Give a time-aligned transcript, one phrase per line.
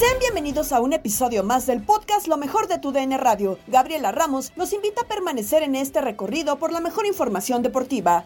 [0.00, 3.58] Sean bienvenidos a un episodio más del podcast Lo mejor de tu DN Radio.
[3.66, 8.24] Gabriela Ramos los invita a permanecer en este recorrido por la mejor información deportiva.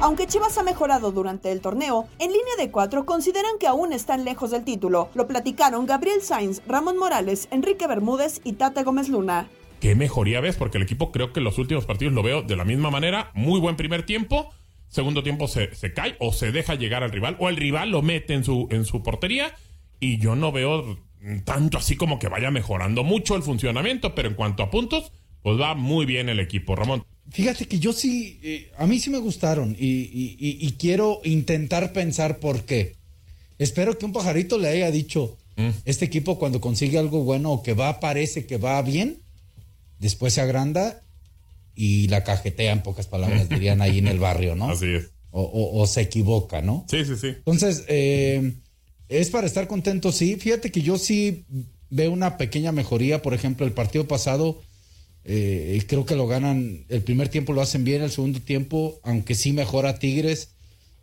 [0.00, 4.24] Aunque Chivas ha mejorado durante el torneo, en línea de cuatro consideran que aún están
[4.24, 5.08] lejos del título.
[5.14, 9.48] Lo platicaron Gabriel Sainz, Ramón Morales, Enrique Bermúdez y Tata Gómez Luna.
[9.78, 10.56] ¿Qué mejoría ves?
[10.56, 13.30] Porque el equipo creo que los últimos partidos lo veo de la misma manera.
[13.34, 14.52] Muy buen primer tiempo.
[14.88, 18.02] Segundo tiempo se, se cae o se deja llegar al rival o el rival lo
[18.02, 19.54] mete en su, en su portería.
[20.00, 20.98] Y yo no veo
[21.44, 24.14] tanto así como que vaya mejorando mucho el funcionamiento.
[24.14, 25.10] Pero en cuanto a puntos,
[25.42, 27.04] pues va muy bien el equipo, Ramón.
[27.30, 31.20] Fíjate que yo sí, eh, a mí sí me gustaron y, y- y- y quiero
[31.24, 32.96] intentar pensar por qué.
[33.58, 35.38] Espero que un pajarito le haya dicho,
[35.84, 39.18] este equipo cuando consigue algo bueno o que va, parece que va bien,
[40.00, 41.03] después se agranda
[41.74, 44.70] y la cajetea en pocas palabras, dirían ahí en el barrio, ¿no?
[44.70, 45.10] Así es.
[45.30, 46.86] O, o- o se equivoca, ¿no?
[46.88, 47.28] Sí, sí, sí.
[47.28, 48.54] Entonces, eh,
[49.08, 50.36] es para estar contento, sí.
[50.36, 51.44] Fíjate que yo sí
[51.90, 53.20] veo una pequeña mejoría.
[53.22, 54.60] Por ejemplo, el partido pasado,
[55.24, 59.34] eh, creo que lo ganan, el primer tiempo lo hacen bien, el segundo tiempo, aunque
[59.34, 60.50] sí mejora Tigres,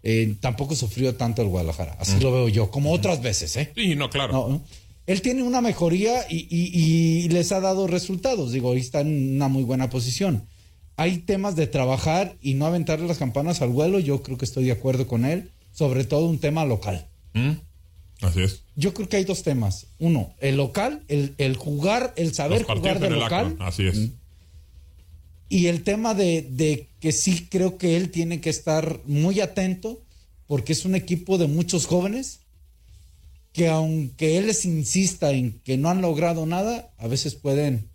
[0.03, 1.97] eh, tampoco sufrió tanto el Guadalajara.
[1.99, 3.71] Así lo veo yo, como otras veces, ¿eh?
[3.75, 4.33] Sí, no, claro.
[4.33, 4.63] No, no.
[5.07, 8.51] Él tiene una mejoría y, y- y les ha dado resultados.
[8.53, 10.47] Digo, ahí está en una muy buena posición.
[11.01, 13.97] Hay temas de trabajar y no aventarle las campanas al vuelo.
[13.97, 15.49] Yo creo que estoy de acuerdo con él.
[15.71, 17.07] Sobre todo un tema local.
[17.33, 17.53] Mm,
[18.21, 18.61] Así es.
[18.75, 19.87] Yo creo que hay dos temas.
[19.97, 23.55] Uno, el local, el, el jugar, el saber jugar de local.
[23.59, 24.09] Así es.
[25.49, 29.99] Y el tema de, de que sí creo que él tiene que estar muy atento
[30.45, 32.41] porque es un equipo de muchos jóvenes
[33.53, 37.89] que aunque él les insista en que no han logrado nada, a veces pueden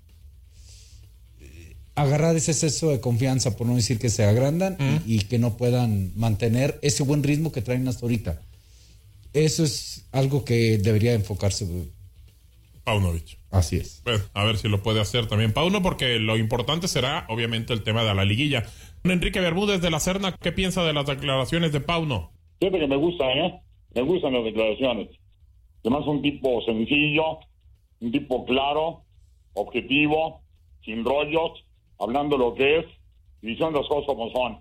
[1.96, 5.56] agarrar ese exceso de confianza, por no decir que se agrandan y, y que no
[5.56, 8.40] puedan mantener ese buen ritmo que traen hasta ahorita.
[9.32, 11.66] Eso es algo que debería enfocarse.
[12.84, 13.38] Paunovic.
[13.50, 14.02] Así es.
[14.04, 17.82] Pues, a ver si lo puede hacer también Pauno, porque lo importante será, obviamente, el
[17.82, 18.64] tema de la liguilla.
[19.04, 22.30] Enrique Bermúdez de la Serna, ¿qué piensa de las declaraciones de Pauno?
[22.60, 23.60] Fíjate que me gustan, ¿eh?
[23.94, 25.08] Me gustan las declaraciones.
[25.82, 27.38] Además, un tipo sencillo,
[28.00, 29.02] un tipo claro,
[29.54, 30.42] objetivo,
[30.84, 31.64] sin rollos,
[31.98, 32.86] hablando lo que es
[33.42, 34.58] y diciendo las cosas como son.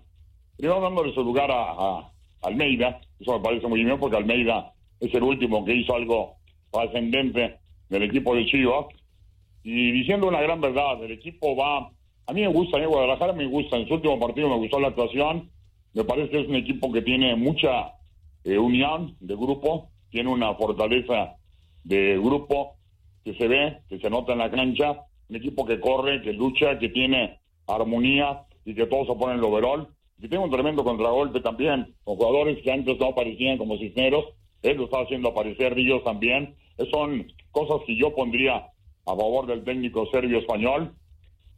[0.56, 2.12] Primero dándole su lugar a, a
[2.42, 6.36] Almeida, eso me parece muy bien porque Almeida es el último que hizo algo
[6.70, 8.86] trascendente del equipo de Chivas.
[9.62, 11.90] Y diciendo una gran verdad, el equipo va.
[12.28, 13.76] A mí me gusta, a Guadalajara me gusta.
[13.76, 15.50] En su último partido me gustó la actuación.
[15.92, 17.92] Me parece que es un equipo que tiene mucha
[18.44, 21.36] eh, unión de grupo, tiene una fortaleza
[21.84, 22.76] de grupo
[23.24, 25.00] que se ve, que se nota en la cancha.
[25.28, 29.44] Un equipo que corre, que lucha, que tiene armonía y que todos se ponen el
[29.44, 29.88] overall.
[30.18, 34.24] Y tiene un tremendo contragolpe también, con jugadores que antes no aparecían como Cisneros.
[34.62, 36.54] Él lo está haciendo aparecer, Ríos también.
[36.90, 40.94] Son cosas que yo pondría a favor del técnico serbio-español.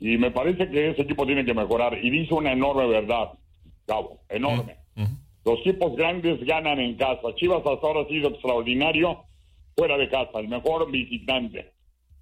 [0.01, 1.99] Y me parece que ese equipo tiene que mejorar.
[2.03, 3.33] Y dice una enorme verdad,
[3.87, 4.77] Cabo, enorme.
[5.45, 7.35] Los equipos grandes ganan en casa.
[7.37, 9.25] Chivas hasta ahora ha sido extraordinario
[9.75, 11.73] fuera de casa, el mejor visitante.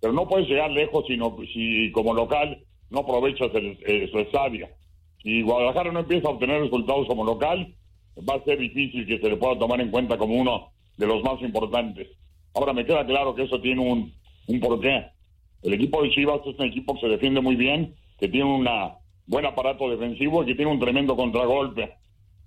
[0.01, 4.69] Pero no puedes llegar lejos sino, si como local no aprovechas el, eh, su estadio.
[5.23, 7.75] Si Guadalajara no empieza a obtener resultados como local,
[8.29, 11.23] va a ser difícil que se le pueda tomar en cuenta como uno de los
[11.23, 12.09] más importantes.
[12.55, 14.13] Ahora me queda claro que eso tiene un,
[14.47, 15.07] un porqué.
[15.63, 18.69] El equipo de Chivas es un equipo que se defiende muy bien, que tiene un
[19.27, 21.95] buen aparato defensivo y que tiene un tremendo contragolpe.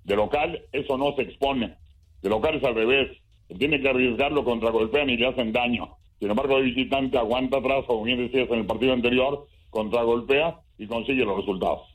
[0.04, 1.76] De local, eso no se expone.
[2.22, 3.16] De local es al revés.
[3.58, 5.96] Tiene que arriesgarlo, contragolpean y le hacen daño.
[6.20, 10.86] Sin embargo, el visitante aguanta atrás, como bien decías en el partido anterior, contragolpea y
[10.86, 11.88] consigue los resultados.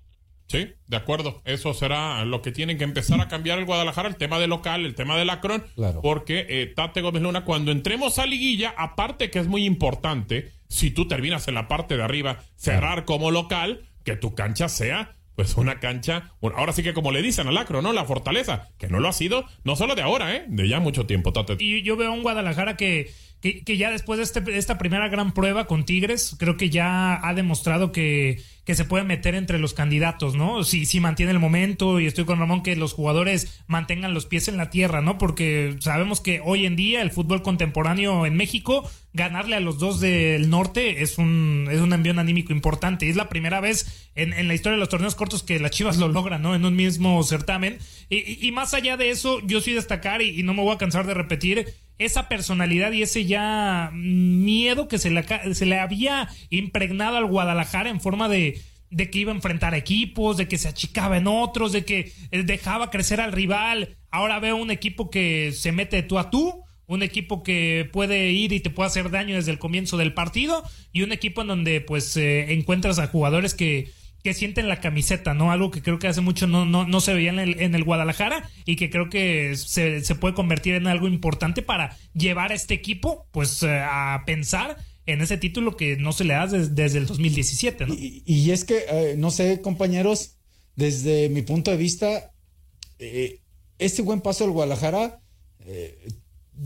[0.48, 1.42] Sí, de acuerdo.
[1.46, 4.86] Eso será lo que tiene que empezar a cambiar el Guadalajara, el tema de local,
[4.86, 5.64] el tema de Lacron,
[6.02, 10.92] porque eh, Tate Gómez Luna, cuando entremos a liguilla, aparte que es muy importante, si
[10.92, 15.56] tú terminas en la parte de arriba, cerrar como local, que tu cancha sea pues
[15.58, 17.94] una cancha, ahora sí que como le dicen al Lacro, ¿no?
[17.94, 20.46] La fortaleza, que no lo ha sido, no solo de ahora, ¿eh?
[20.48, 21.58] De ya mucho tiempo, Tate.
[21.60, 23.12] Y yo veo un Guadalajara que
[23.42, 27.34] que, ya después de, este, esta primera gran prueba con Tigres, creo que ya ha
[27.34, 30.64] demostrado que, que se puede meter entre los candidatos, ¿no?
[30.64, 34.48] Si, si mantiene el momento, y estoy con Ramón, que los jugadores mantengan los pies
[34.48, 35.20] en la tierra, ¿no?
[35.20, 40.00] Porque sabemos que hoy en día el fútbol contemporáneo en México, ganarle a los dos
[40.00, 43.06] del norte es un, es un envío anímico importante.
[43.06, 45.72] Y es la primera vez en, en, la historia de los torneos cortos que las
[45.72, 46.56] Chivas lo logran, ¿no?
[46.56, 47.78] En un mismo certamen.
[48.10, 50.78] Y, y, más allá de eso, yo sí destacar, y, y no me voy a
[50.80, 56.30] cansar de repetir, esa personalidad y ese ya miedo que se le, se le había
[56.50, 60.68] impregnado al Guadalajara en forma de, de que iba a enfrentar equipos, de que se
[60.68, 63.98] achicaba en otros, de que eh, dejaba crecer al rival.
[64.12, 68.54] Ahora veo un equipo que se mete tú a tú, un equipo que puede ir
[68.54, 71.82] y te puede hacer daño desde el comienzo del partido y un equipo en donde
[71.82, 73.92] pues eh, encuentras a jugadores que
[74.26, 75.52] que sienten la camiseta, ¿no?
[75.52, 77.84] Algo que creo que hace mucho no, no, no se veía en el, en el
[77.84, 82.56] Guadalajara y que creo que se, se, puede convertir en algo importante para llevar a
[82.56, 86.98] este equipo, pues, eh, a pensar en ese título que no se le da desde,
[86.98, 87.94] el 2017, ¿no?
[87.94, 90.38] Y, es que, eh, no sé, compañeros,
[90.76, 92.34] desde mi punto de vista,
[92.98, 93.42] eh,
[93.78, 95.22] este buen paso del Guadalajara,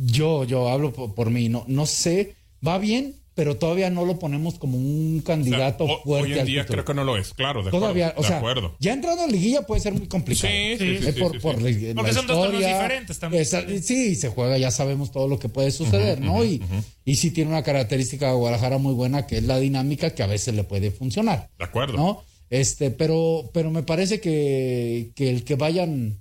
[0.05, 2.35] yo, yo hablo por, por, mí, no, no sé,
[2.65, 6.33] va bien, pero todavía no lo ponemos como un candidato fuerte.
[6.33, 8.21] Hoy en día creo que no lo es, claro, de todavía, acuerdo.
[8.21, 8.75] o sea, acuerdo.
[8.79, 10.51] ya entrando a liguilla puede ser muy complicado.
[10.53, 13.45] Sí, sí, sí, eh, por, por la, Porque son dos diferentes también.
[13.45, 16.43] sí, se juega, ya sabemos todo lo que puede suceder, ¿no?
[16.43, 16.61] y,
[17.05, 20.27] y sí tiene una característica de Guadalajara muy buena que es la dinámica que a
[20.27, 21.49] veces le puede funcionar.
[21.57, 21.95] De acuerdo.
[21.95, 22.23] ¿No?
[22.49, 26.17] Este, pero, pero me parece que, que el que vayan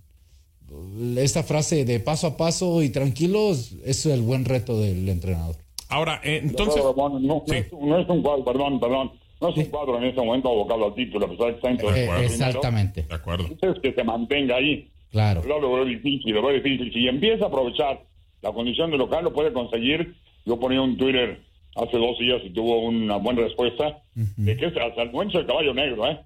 [1.16, 5.56] esta frase de paso a paso y tranquilos es el buen reto del entrenador.
[5.88, 6.82] Ahora, eh, entonces.
[6.82, 9.12] No, no, es, un cuadro, perdón, perdón.
[9.40, 12.22] No es un cuadro en ese momento abocado al título, a pesar de que está
[12.22, 13.02] Exactamente.
[13.02, 13.46] De acuerdo.
[13.60, 14.88] Es que se mantenga ahí.
[15.10, 15.42] Claro.
[15.46, 16.92] Lo veo difícil, lo veo difícil.
[16.92, 18.02] Si empieza a aprovechar
[18.42, 20.16] la condición de local, lo puede conseguir.
[20.44, 21.40] Yo ponía un Twitter
[21.76, 25.46] hace dos días y tuvo una buena respuesta de que es hasta el momento el
[25.46, 26.18] caballo negro, ¿eh?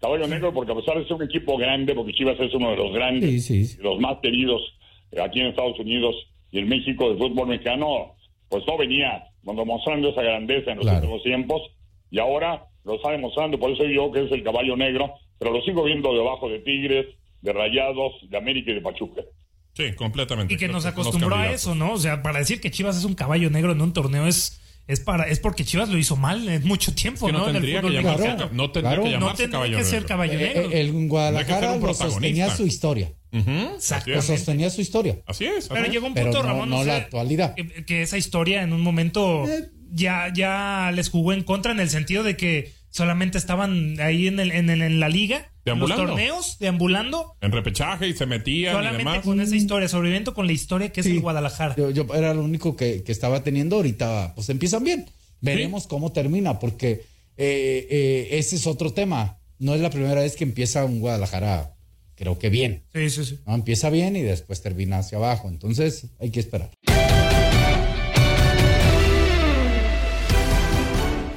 [0.00, 2.76] Caballo negro porque a pesar de ser un equipo grande, porque Chivas es uno de
[2.76, 3.78] los grandes, sí, sí.
[3.80, 4.60] los más queridos
[5.20, 6.14] aquí en Estados Unidos
[6.52, 8.14] y en México del fútbol mexicano,
[8.48, 11.62] pues no venía demostrando esa grandeza en los últimos tiempos
[12.10, 15.60] y ahora lo está demostrando, por eso digo que es el caballo negro, pero lo
[15.62, 17.06] sigo viendo debajo de Tigres,
[17.42, 19.22] de Rayados, de América y de Pachuca.
[19.74, 20.54] Sí, completamente.
[20.54, 21.92] Y que nos acostumbró a eso, ¿no?
[21.92, 25.00] O sea, para decir que Chivas es un caballo negro en un torneo es es
[25.00, 27.52] para es porque Chivas lo hizo mal en mucho tiempo, no, ¿no?
[27.52, 29.04] tendría que llamarse, claro, no tendría claro.
[29.04, 30.70] que llamarse no caballo que ser caballo negro.
[30.70, 33.12] Eh, el Guadalajara lo sostenía su historia.
[33.32, 34.20] Uh -huh.
[34.22, 35.18] Sostenía su historia.
[35.26, 35.68] Así es.
[35.68, 37.54] Pero llegó un Pero punto, no, Ramón, no sé, la actualidad.
[37.54, 39.68] Que, que, esa historia en un momento Eh.
[39.92, 44.40] ya, ya les jugó en contra en el sentido de que solamente estaban ahí en,
[44.40, 45.42] el, en, el, en la liga, en
[45.78, 46.06] los Deambulando.
[46.06, 49.24] torneos, deambulando, En repechaje y se metían y solamente demás.
[49.24, 51.12] con esa historia, sobreviviendo con la historia que es Sí.
[51.12, 51.76] el Guadalajara.
[51.76, 55.06] Yo, yo era lo único que, que estaba teniendo ahorita, pues empiezan bien.
[55.42, 57.04] Veremos cómo termina, porque
[57.36, 59.38] eh, eh, ese es otro tema.
[59.58, 61.74] No es la primera vez que empieza un Guadalajara,
[62.18, 62.82] creo que bien.
[62.92, 63.38] Sí, sí, sí.
[63.46, 63.54] ¿no?
[63.54, 65.48] Empieza bien y después termina hacia abajo.
[65.48, 66.70] Entonces hay que esperar.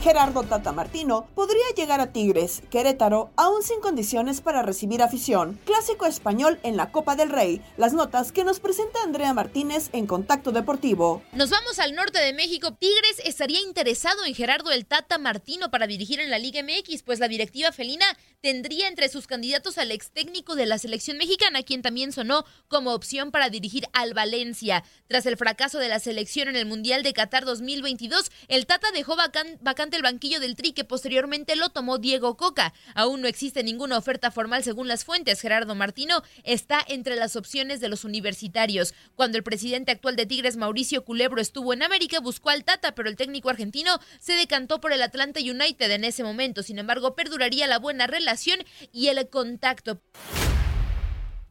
[0.01, 5.60] Gerardo Tata Martino podría llegar a Tigres, Querétaro, aún sin condiciones para recibir afición.
[5.63, 7.62] Clásico español en la Copa del Rey.
[7.77, 11.22] Las notas que nos presenta Andrea Martínez en Contacto Deportivo.
[11.34, 12.74] Nos vamos al norte de México.
[12.74, 17.20] Tigres estaría interesado en Gerardo el Tata Martino para dirigir en la Liga MX, pues
[17.20, 18.05] la directiva felina
[18.41, 22.96] tendría entre sus candidatos al ex técnico de la selección mexicana, quien también sonó como
[22.96, 24.84] opción para dirigir al Valencia.
[25.08, 29.15] Tras el fracaso de la selección en el Mundial de Qatar 2022, el Tata dejó
[29.15, 32.74] vacante el banquillo del Tri que posteriormente lo tomó Diego Coca.
[32.95, 35.41] Aún no existe ninguna oferta formal según las fuentes.
[35.41, 38.93] Gerardo Martino está entre las opciones de los universitarios.
[39.15, 43.10] Cuando el presidente actual de Tigres, Mauricio Culebro, estuvo en América, buscó al Tata, pero
[43.10, 46.63] el técnico argentino se decantó por el Atlanta United en ese momento.
[46.63, 48.60] Sin embargo, perduraría la buena relación
[48.91, 50.01] y el contacto.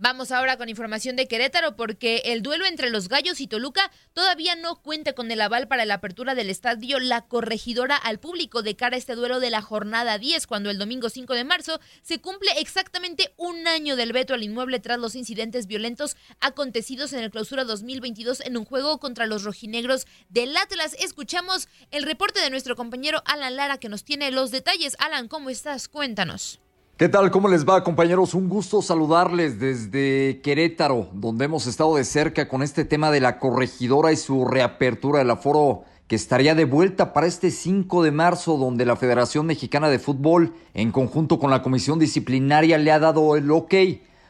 [0.02, 4.56] Vamos ahora con información de Querétaro porque el duelo entre los Gallos y Toluca todavía
[4.56, 8.76] no cuenta con el aval para la apertura del estadio La Corregidora al público de
[8.76, 12.18] cara a este duelo de la jornada 10 cuando el domingo 5 de marzo se
[12.18, 17.30] cumple exactamente un año del veto al inmueble tras los incidentes violentos acontecidos en el
[17.30, 20.96] clausura 2022 en un juego contra los rojinegros del Atlas.
[20.98, 24.96] Escuchamos el reporte de nuestro compañero Alan Lara que nos tiene los detalles.
[24.98, 25.88] Alan, ¿cómo estás?
[25.88, 26.58] Cuéntanos.
[27.00, 27.30] ¿Qué tal?
[27.30, 28.34] ¿Cómo les va, compañeros?
[28.34, 33.38] Un gusto saludarles desde Querétaro, donde hemos estado de cerca con este tema de la
[33.38, 38.58] corregidora y su reapertura del aforo que estaría de vuelta para este 5 de marzo,
[38.58, 43.34] donde la Federación Mexicana de Fútbol, en conjunto con la Comisión Disciplinaria, le ha dado
[43.34, 43.74] el ok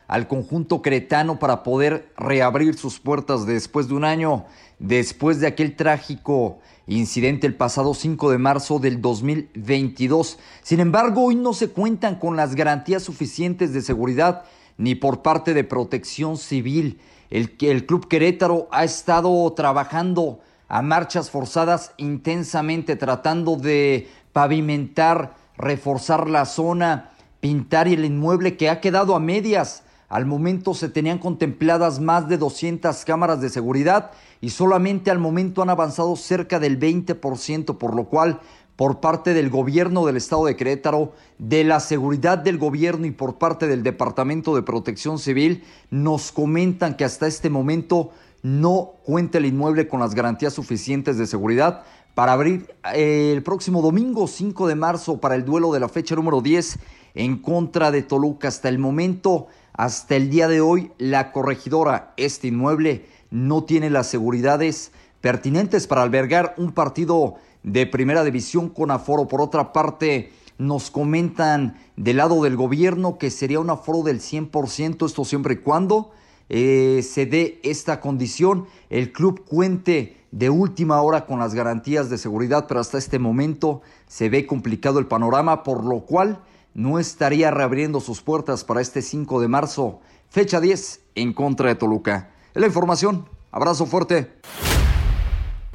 [0.06, 4.44] al conjunto cretano para poder reabrir sus puertas después de un año,
[4.78, 10.38] después de aquel trágico incidente el pasado 5 de marzo del 2022.
[10.62, 14.44] Sin embargo, hoy no se cuentan con las garantías suficientes de seguridad
[14.76, 17.00] ni por parte de protección civil.
[17.30, 26.30] El, el Club Querétaro ha estado trabajando a marchas forzadas intensamente, tratando de pavimentar, reforzar
[26.30, 27.10] la zona,
[27.40, 29.82] pintar el inmueble que ha quedado a medias.
[30.10, 35.62] Al momento se tenían contempladas más de 200 cámaras de seguridad y solamente al momento
[35.62, 38.40] han avanzado cerca del 20%, por lo cual
[38.74, 43.38] por parte del gobierno del estado de Querétaro, de la seguridad del gobierno y por
[43.38, 48.10] parte del Departamento de Protección Civil, nos comentan que hasta este momento
[48.42, 51.84] no cuenta el inmueble con las garantías suficientes de seguridad
[52.16, 56.16] para abrir eh, el próximo domingo 5 de marzo para el duelo de la fecha
[56.16, 56.80] número 10
[57.14, 58.48] en contra de Toluca.
[58.48, 64.08] Hasta el momento, hasta el día de hoy, la corregidora, este inmueble, no tiene las
[64.08, 69.28] seguridades pertinentes para albergar un partido de primera división con aforo.
[69.28, 75.06] Por otra parte, nos comentan del lado del gobierno que sería un aforo del 100%,
[75.06, 76.12] esto siempre y cuando
[76.48, 82.18] eh, se dé esta condición, el club cuente de última hora con las garantías de
[82.18, 86.40] seguridad, pero hasta este momento se ve complicado el panorama, por lo cual
[86.74, 91.74] no estaría reabriendo sus puertas para este 5 de marzo, fecha 10 en contra de
[91.74, 92.30] Toluca.
[92.54, 93.28] Es la información.
[93.52, 94.40] Abrazo fuerte.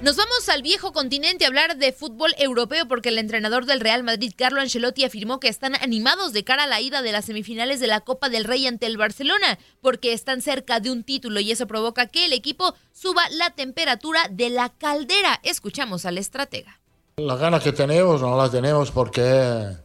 [0.02, 4.04] Nos vamos al viejo continente a hablar de fútbol europeo porque el entrenador del Real
[4.04, 7.80] Madrid, Carlo Ancelotti, afirmó que están animados de cara a la ida de las semifinales
[7.80, 11.50] de la Copa del Rey ante el Barcelona porque están cerca de un título y
[11.50, 15.40] eso provoca que el equipo suba la temperatura de la caldera.
[15.44, 16.82] Escuchamos al estratega.
[17.16, 19.78] La gana que tenemos no la tenemos porque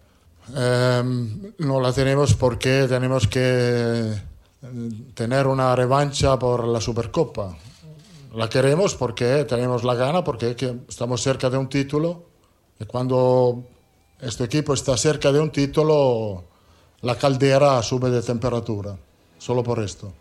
[0.56, 4.14] em, no la tenemos porque tenemos que
[5.14, 7.56] tener una revancha por la Supercopa.
[8.34, 10.56] La queremos porque tenemos la gana, porque
[10.88, 12.26] estamos cerca de un título
[12.78, 13.64] y cuando
[14.20, 16.44] este equipo está cerca de un título,
[17.02, 18.96] la caldera sube de temperatura,
[19.38, 20.12] solo por esto.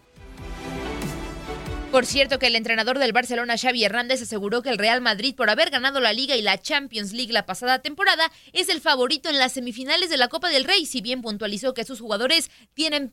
[1.91, 5.49] Por cierto que el entrenador del Barcelona, Xavi Hernández, aseguró que el Real Madrid, por
[5.49, 9.39] haber ganado la Liga y la Champions League la pasada temporada, es el favorito en
[9.39, 13.11] las semifinales de la Copa del Rey, si bien puntualizó que sus jugadores tienen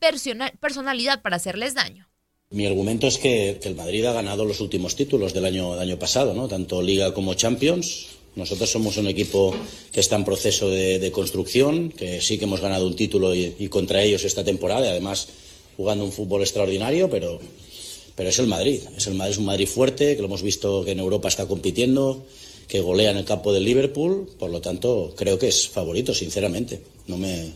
[0.60, 2.10] personalidad para hacerles daño.
[2.50, 6.34] Mi argumento es que, el Madrid ha ganado los últimos títulos del año, año pasado,
[6.34, 6.46] ¿no?
[6.46, 8.08] tanto Liga como Champions.
[8.34, 9.56] Nosotros somos un equipo
[9.90, 13.68] que está en proceso de, construcción, que sí que hemos ganado un título y, y
[13.68, 15.28] contra ellos esta temporada, además
[15.78, 17.40] jugando un fútbol extraordinario, pero
[18.16, 18.80] pero es el Madrid.
[18.96, 21.46] Es el Madrid, es un Madrid fuerte, que lo hemos visto que en Europa está
[21.46, 22.24] compitiendo,
[22.66, 24.28] que golea en el campo del Liverpool.
[24.38, 26.80] Por lo tanto, creo que es favorito, sinceramente.
[27.06, 27.52] No me,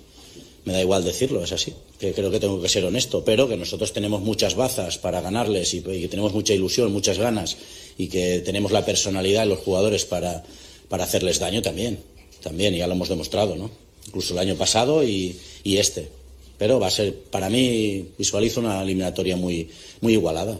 [0.64, 1.72] me da igual decirlo, es así.
[1.98, 5.72] Que creo que tengo que ser honesto, pero que nosotros tenemos muchas bazas para ganarles
[5.72, 7.56] y, que tenemos mucha ilusión, muchas ganas
[7.96, 10.44] y que tenemos la personalidad de los jugadores para,
[10.88, 12.00] para hacerles daño también.
[12.42, 13.70] También, ya lo hemos demostrado, ¿no?
[14.06, 16.19] Incluso el año pasado y, y este
[16.60, 19.70] pero va a ser, para mí, visualizo una eliminatoria muy,
[20.02, 20.58] muy igualada.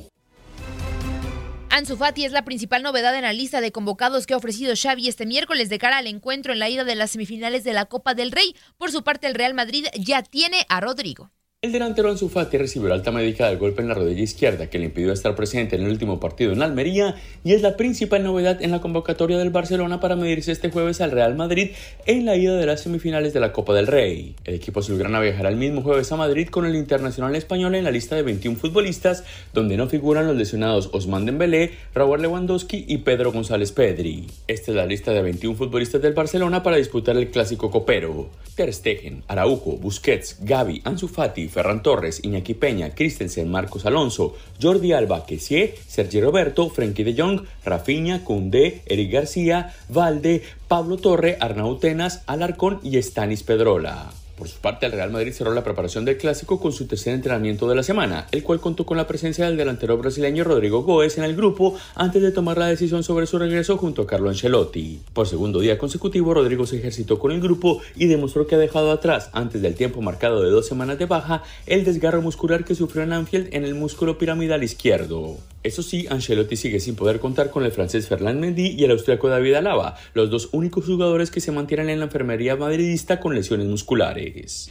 [1.69, 5.09] Ansu Fati es la principal novedad en la lista de convocados que ha ofrecido Xavi
[5.09, 8.15] este miércoles de cara al encuentro en la ida de las semifinales de la Copa
[8.15, 8.57] del Rey.
[8.79, 11.33] Por su parte, el Real Madrid ya tiene a Rodrigo.
[11.63, 14.87] El delantero Ansu Fati recibió alta médica del golpe en la rodilla izquierda que le
[14.87, 18.71] impidió estar presente en el último partido en Almería y es la principal novedad en
[18.71, 21.73] la convocatoria del Barcelona para medirse este jueves al Real Madrid
[22.07, 24.37] en la ida de las semifinales de la Copa del Rey.
[24.47, 27.91] El equipo azulgrana viajará el mismo jueves a Madrid con el internacional español en la
[27.91, 33.33] lista de 21 futbolistas donde no figuran los lesionados Osman Dembélé, Raúl Lewandowski y Pedro
[33.33, 34.29] González Pedri.
[34.49, 38.31] Esta es la lista de 21 futbolistas del Barcelona para disputar el clásico copero.
[38.55, 44.93] Ter Stegen, Araujo, Busquets, Gavi, Ansu Fati, Ferran Torres, Iñaki Peña, Christensen, Marcos Alonso, Jordi
[44.93, 51.77] Alba, Kessie, Sergi Roberto, Frenkie de Jong, Rafinha, Koundé, Eric García, Valde, Pablo Torre, Arnau
[51.79, 54.20] Tenas, Alarcón y Stanis Pedrola.
[54.41, 57.69] Por su parte, el Real Madrid cerró la preparación del clásico con su tercer entrenamiento
[57.69, 61.25] de la semana, el cual contó con la presencia del delantero brasileño Rodrigo Goes en
[61.25, 65.03] el grupo antes de tomar la decisión sobre su regreso junto a Carlo Ancelotti.
[65.13, 68.93] Por segundo día consecutivo, Rodrigo se ejercitó con el grupo y demostró que ha dejado
[68.93, 73.03] atrás, antes del tiempo marcado de dos semanas de baja, el desgarro muscular que sufrió
[73.03, 75.37] en Anfield en el músculo piramidal izquierdo.
[75.63, 79.29] Eso sí, Ancelotti sigue sin poder contar con el francés Ferland Mendy y el austriaco
[79.29, 83.67] David Alaba, los dos únicos jugadores que se mantienen en la enfermería madridista con lesiones
[83.67, 84.69] musculares.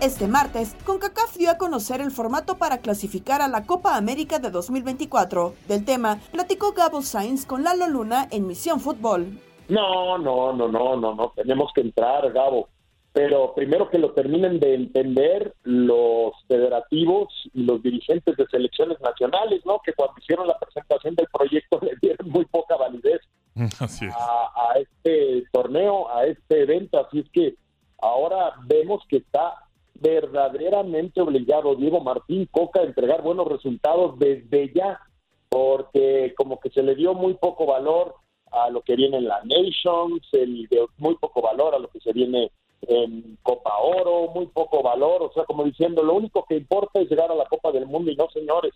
[0.00, 4.50] Este martes, CONCACAF dio a conocer el formato para clasificar a la Copa América de
[4.50, 5.54] 2024.
[5.68, 9.38] Del tema, platicó Gabo Sainz con Lalo Luna en Misión Fútbol.
[9.68, 12.68] No, no, no, no, no, no, tenemos que entrar, Gabo.
[13.14, 19.64] Pero primero que lo terminen de entender los federativos y los dirigentes de selecciones nacionales,
[19.64, 19.80] ¿no?
[19.84, 23.20] Que cuando hicieron la presentación del proyecto le dieron muy poca validez
[24.18, 26.98] A, a este torneo, a este evento.
[26.98, 27.54] Así es que
[27.98, 34.98] ahora vemos que está verdaderamente obligado Diego Martín Coca a entregar buenos resultados desde ya,
[35.48, 38.16] porque como que se le dio muy poco valor
[38.50, 41.86] a lo que viene en la Nations, se le dio muy poco valor a lo
[41.88, 42.50] que se viene
[42.82, 47.08] en Copa Oro, muy poco valor, o sea, como diciendo, lo único que importa es
[47.08, 48.74] llegar a la Copa del Mundo y no, señores,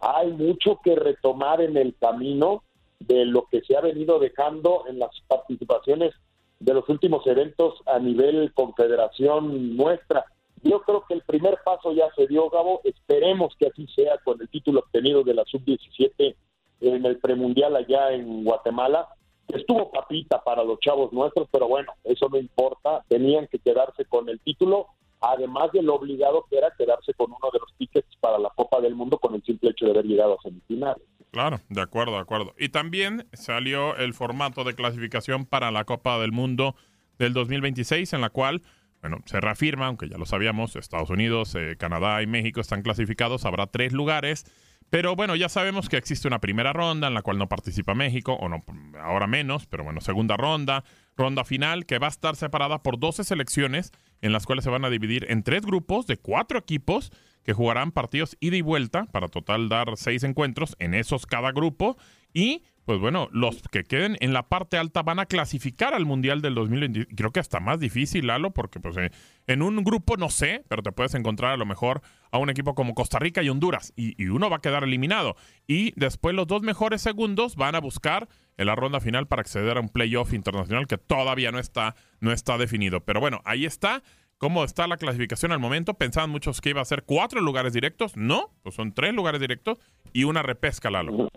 [0.00, 2.62] hay mucho que retomar en el camino
[3.00, 6.14] de lo que se ha venido dejando en las participaciones
[6.60, 10.24] de los últimos eventos a nivel confederación nuestra.
[10.62, 12.80] Yo creo que el primer paso ya se dio, Gabo.
[12.82, 16.34] Esperemos que así sea con el título obtenido de la sub-17
[16.80, 19.08] en el premundial allá en Guatemala.
[19.48, 23.04] Estuvo papita para los chavos nuestros, pero bueno, eso no importa.
[23.08, 24.88] Tenían que quedarse con el título,
[25.20, 28.80] además de lo obligado que era quedarse con uno de los tickets para la Copa
[28.80, 31.02] del Mundo con el simple hecho de haber llegado a semifinales.
[31.30, 32.54] Claro, de acuerdo, de acuerdo.
[32.58, 36.74] Y también salió el formato de clasificación para la Copa del Mundo
[37.18, 38.62] del 2026, en la cual,
[39.00, 43.44] bueno, se reafirma, aunque ya lo sabíamos, Estados Unidos, eh, Canadá y México están clasificados,
[43.44, 44.44] habrá tres lugares.
[44.90, 48.34] Pero bueno, ya sabemos que existe una primera ronda en la cual no participa México,
[48.34, 48.64] o no,
[49.02, 50.82] ahora menos, pero bueno, segunda ronda,
[51.16, 54.84] ronda final, que va a estar separada por 12 selecciones, en las cuales se van
[54.84, 59.28] a dividir en tres grupos de cuatro equipos que jugarán partidos ida y vuelta, para
[59.28, 61.98] total dar seis encuentros en esos cada grupo,
[62.32, 66.40] y pues bueno, los que queden en la parte alta van a clasificar al Mundial
[66.40, 67.14] del 2020.
[67.14, 69.10] Creo que hasta más difícil, Lalo, porque pues eh,
[69.46, 72.74] en un grupo no sé, pero te puedes encontrar a lo mejor a un equipo
[72.74, 75.36] como Costa Rica y Honduras y, uno va a quedar eliminado.
[75.66, 79.76] Y después los dos mejores segundos van a buscar en la ronda final para acceder
[79.76, 83.00] a un playoff internacional que todavía no está, no está definido.
[83.00, 84.02] Pero bueno, ahí está.
[84.38, 85.92] ¿Cómo está la clasificación al momento?
[85.92, 88.16] Pensaban muchos que iba a ser cuatro lugares directos.
[88.16, 89.76] No, pues son tres lugares directos
[90.14, 91.28] y una repesca, Lalo.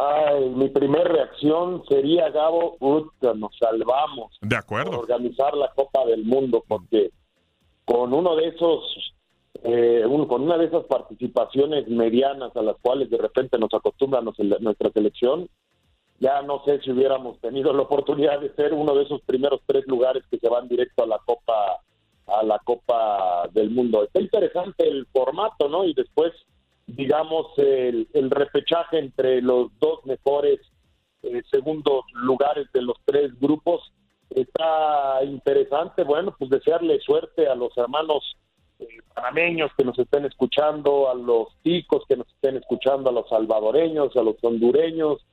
[0.00, 4.36] Ay, mi primera reacción sería, Gabo, puta, nos salvamos.
[4.42, 4.90] De acuerdo.
[4.92, 7.10] por organizar la Copa del Mundo, porque
[7.84, 9.14] con uno de esos,
[9.64, 14.20] eh, un- con una de esas participaciones medianas a las cuales de repente nos acostumbra
[14.20, 15.48] nuestra selección,
[16.20, 19.86] ya no sé si hubiéramos tenido la oportunidad de ser uno de esos primeros tres
[19.86, 21.80] lugares que se van directo a la Copa
[22.26, 24.04] a la Copa del Mundo.
[24.04, 25.84] Está interesante el formato, ¿no?
[25.86, 26.30] Y después
[26.88, 30.58] digamos, el, el repechaje entre los dos mejores
[31.22, 33.92] eh, segundos lugares de los tres grupos
[34.30, 36.02] está interesante.
[36.04, 38.36] Bueno, pues desearle suerte a los hermanos
[38.78, 43.28] eh, panameños que nos estén escuchando, a los ticos que nos estén escuchando, a los
[43.28, 45.24] salvadoreños, a los hondureños,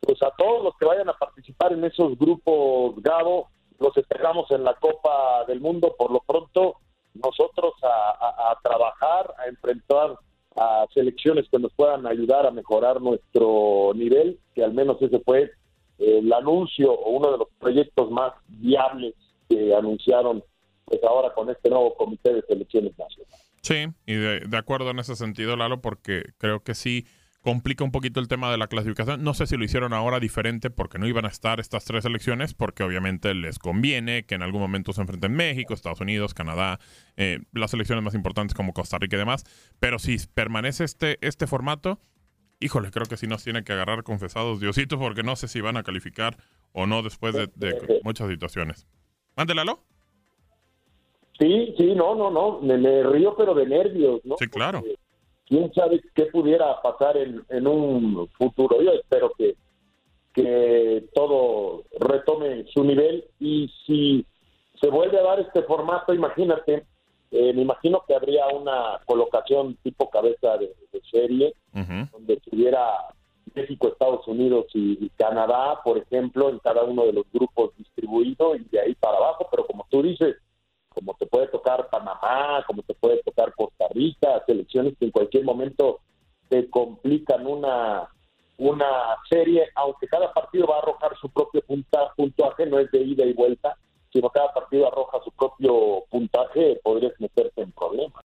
[0.00, 4.64] pues a todos los que vayan a participar en esos grupos, Gabo, los esperamos en
[4.64, 5.94] la Copa del Mundo.
[5.96, 6.76] Por lo pronto,
[7.14, 10.16] nosotros a, trabajar, a enfrentar
[10.58, 15.50] a selecciones que nos puedan ayudar a mejorar nuestro nivel, que al menos ese fue
[15.98, 19.14] el anuncio o uno de los proyectos más viables
[19.48, 20.42] que anunciaron
[20.84, 23.46] pues ahora con este nuevo comité de selecciones nacionales.
[23.62, 27.06] Sí, y de, de acuerdo en ese sentido, Lalo, porque creo que sí
[27.42, 29.22] complica un poquito el tema de la clasificación.
[29.22, 32.54] No sé si lo hicieron ahora diferente porque no iban a estar estas tres elecciones,
[32.54, 36.78] porque obviamente les conviene que en algún momento se enfrenten México, Estados Unidos, Canadá,
[37.16, 39.44] eh, las elecciones más importantes como Costa Rica y demás.
[39.80, 42.00] Pero si permanece este, este formato,
[42.60, 45.76] híjole, creo que sí nos tiene que agarrar confesados Diosito, porque no sé si van
[45.76, 46.36] a calificar
[46.72, 48.86] o no después de, de muchas situaciones.
[49.36, 49.84] Mándelo.
[51.38, 54.36] Sí, sí, no, no, no, me, me río pero de nervios, ¿no?
[54.38, 54.80] Sí, claro.
[54.80, 54.98] Porque
[55.48, 58.80] quién sabe qué pudiera pasar en, en un futuro.
[58.82, 59.56] Yo espero que,
[60.32, 64.26] que todo retome su nivel y si
[64.80, 66.84] se vuelve a dar este formato, imagínate,
[67.30, 71.54] eh, me imagino que habría una colocación tipo cabeza de, de serie,
[72.12, 72.86] donde estuviera
[73.54, 78.58] México, Estados Unidos y, y Canadá, por ejemplo, en cada uno de los grupos distribuidos
[78.60, 80.36] y de ahí para abajo, pero como tú dices,
[80.98, 85.44] como te puede tocar Panamá, como te puede tocar Costa Rica, selecciones que en cualquier
[85.44, 86.00] momento
[86.48, 88.08] te complican una
[88.56, 92.98] una serie, aunque cada partido va a arrojar su propio punta, puntaje, no es de
[92.98, 93.76] ida y vuelta,
[94.12, 98.24] sino cada partido arroja su propio puntaje, podrías meterte en problemas.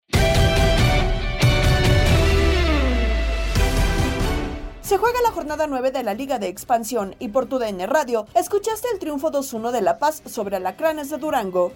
[4.81, 8.87] Se juega la jornada 9 de la Liga de Expansión y por tu Radio escuchaste
[8.91, 11.71] el triunfo 2-1 de La Paz sobre Alacranes de Durango.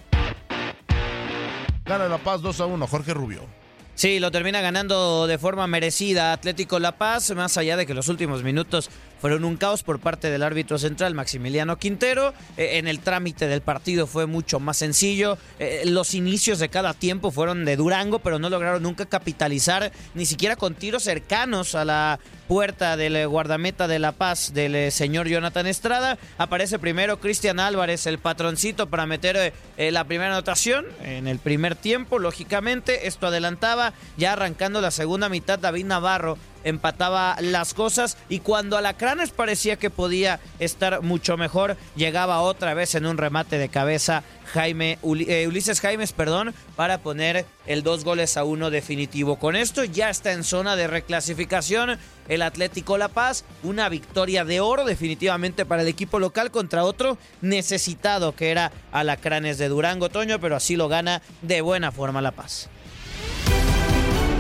[1.90, 3.48] Gana La Paz 2 a 1, Jorge Rubio.
[3.96, 8.10] Sí, lo termina ganando de forma merecida Atlético La Paz, más allá de que los
[8.10, 12.34] últimos minutos fueron un caos por parte del árbitro central Maximiliano Quintero.
[12.58, 15.38] Eh, en el trámite del partido fue mucho más sencillo.
[15.60, 20.26] Eh, los inicios de cada tiempo fueron de Durango, pero no lograron nunca capitalizar, ni
[20.26, 25.28] siquiera con tiros cercanos a la puerta del eh, guardameta de La Paz del señor
[25.28, 26.18] Jonathan Estrada.
[26.38, 32.20] Aparece primero Cristian Álvarez, el patroncito, para meter la primera anotación en el primer tiempo.
[32.20, 33.94] Lógicamente, esto adelantaba.
[34.18, 39.90] Ya arrancando la segunda mitad, David Navarro empataba las cosas y cuando Alacranes parecía que
[39.90, 45.80] podía estar mucho mejor, llegaba otra vez en un remate de cabeza Jaime eh, Ulises
[45.80, 49.38] Jaimes, perdón, para poner el dos goles a uno definitivo.
[49.38, 54.60] Con esto ya está en zona de reclasificación el Atlético La Paz, una victoria de
[54.60, 60.40] oro definitivamente para el equipo local contra otro necesitado que era Alacranes de Durango Toño,
[60.40, 62.70] pero así lo gana de buena forma La Paz.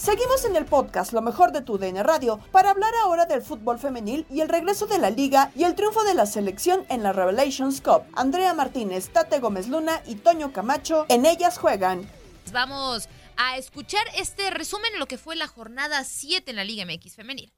[0.00, 3.78] Seguimos en el podcast Lo mejor de tu DN Radio para hablar ahora del fútbol
[3.78, 7.12] femenil y el regreso de la liga y el triunfo de la selección en la
[7.12, 8.04] Revelations Cup.
[8.14, 12.10] Andrea Martínez, Tate Gómez Luna y Toño Camacho en ellas juegan.
[12.50, 16.86] Vamos a escuchar este resumen de lo que fue la jornada 7 en la Liga
[16.86, 17.52] MX femenil.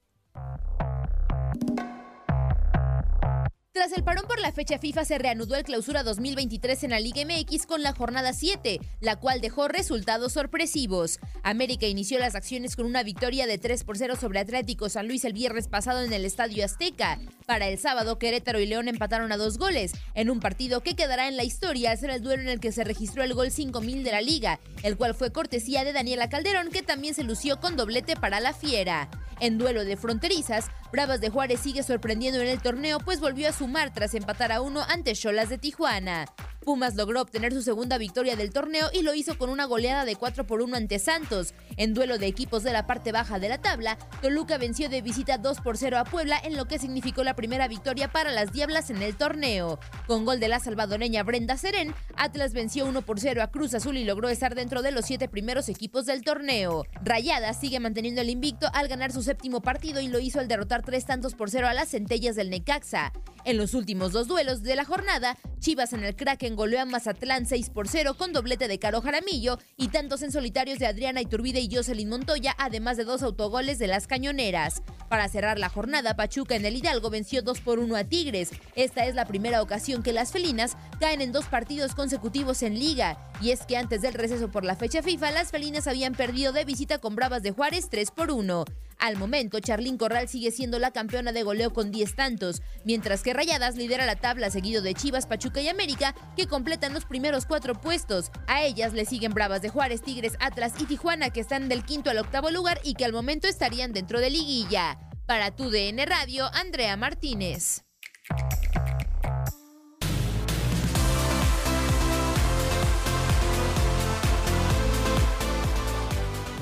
[3.74, 7.22] Tras el parón por la fecha FIFA se reanudó el clausura 2023 en la Liga
[7.24, 11.18] MX con la jornada 7, la cual dejó resultados sorpresivos.
[11.42, 15.24] América inició las acciones con una victoria de 3 por 0 sobre Atlético San Luis
[15.24, 17.18] el viernes pasado en el Estadio Azteca.
[17.46, 21.26] Para el sábado, Querétaro y León empataron a dos goles, en un partido que quedará
[21.26, 24.12] en la historia será el duelo en el que se registró el gol 5000 de
[24.12, 28.16] la liga, el cual fue cortesía de Daniela Calderón que también se lució con doblete
[28.16, 29.08] para la Fiera.
[29.40, 33.52] En duelo de fronterizas, Bravas de Juárez sigue sorprendiendo en el torneo pues volvió a
[33.52, 36.26] sumar tras empatar a uno ante Cholas de Tijuana.
[36.62, 40.14] Pumas logró obtener su segunda victoria del torneo y lo hizo con una goleada de
[40.14, 41.54] 4 por 1 ante Santos.
[41.76, 45.38] En duelo de equipos de la parte baja de la tabla, Toluca venció de visita
[45.38, 48.90] 2 por 0 a Puebla en lo que significó la primera victoria para las Diablas
[48.90, 49.80] en el torneo.
[50.06, 53.96] Con gol de la salvadoreña Brenda Serén, Atlas venció 1 por 0 a Cruz Azul
[53.96, 56.84] y logró estar dentro de los siete primeros equipos del torneo.
[57.02, 60.81] Rayada sigue manteniendo el invicto al ganar su séptimo partido y lo hizo al derrotar
[60.82, 63.12] tres tantos por cero a las centellas del Necaxa.
[63.44, 67.46] En los últimos dos duelos de la jornada, Chivas en el Kraken goleó a Mazatlán
[67.46, 71.60] 6 por 0 con doblete de Caro Jaramillo y tantos en solitarios de Adriana Iturbide
[71.60, 74.82] y Jocelyn Montoya, además de dos autogoles de las cañoneras.
[75.08, 78.50] Para cerrar la jornada, Pachuca en el Hidalgo venció 2 por 1 a Tigres.
[78.76, 83.18] Esta es la primera ocasión que las felinas caen en dos partidos consecutivos en liga.
[83.40, 86.64] Y es que antes del receso por la fecha FIFA, las felinas habían perdido de
[86.64, 88.64] visita con Bravas de Juárez 3 por 1.
[89.02, 93.32] Al momento, Charlín Corral sigue siendo la campeona de goleo con 10 tantos, mientras que
[93.32, 97.74] Rayadas lidera la tabla seguido de Chivas, Pachuca y América, que completan los primeros cuatro
[97.74, 98.30] puestos.
[98.46, 102.10] A ellas le siguen Bravas de Juárez, Tigres, Atlas y Tijuana, que están del quinto
[102.10, 104.96] al octavo lugar y que al momento estarían dentro de liguilla.
[105.26, 107.82] Para tu DN Radio, Andrea Martínez.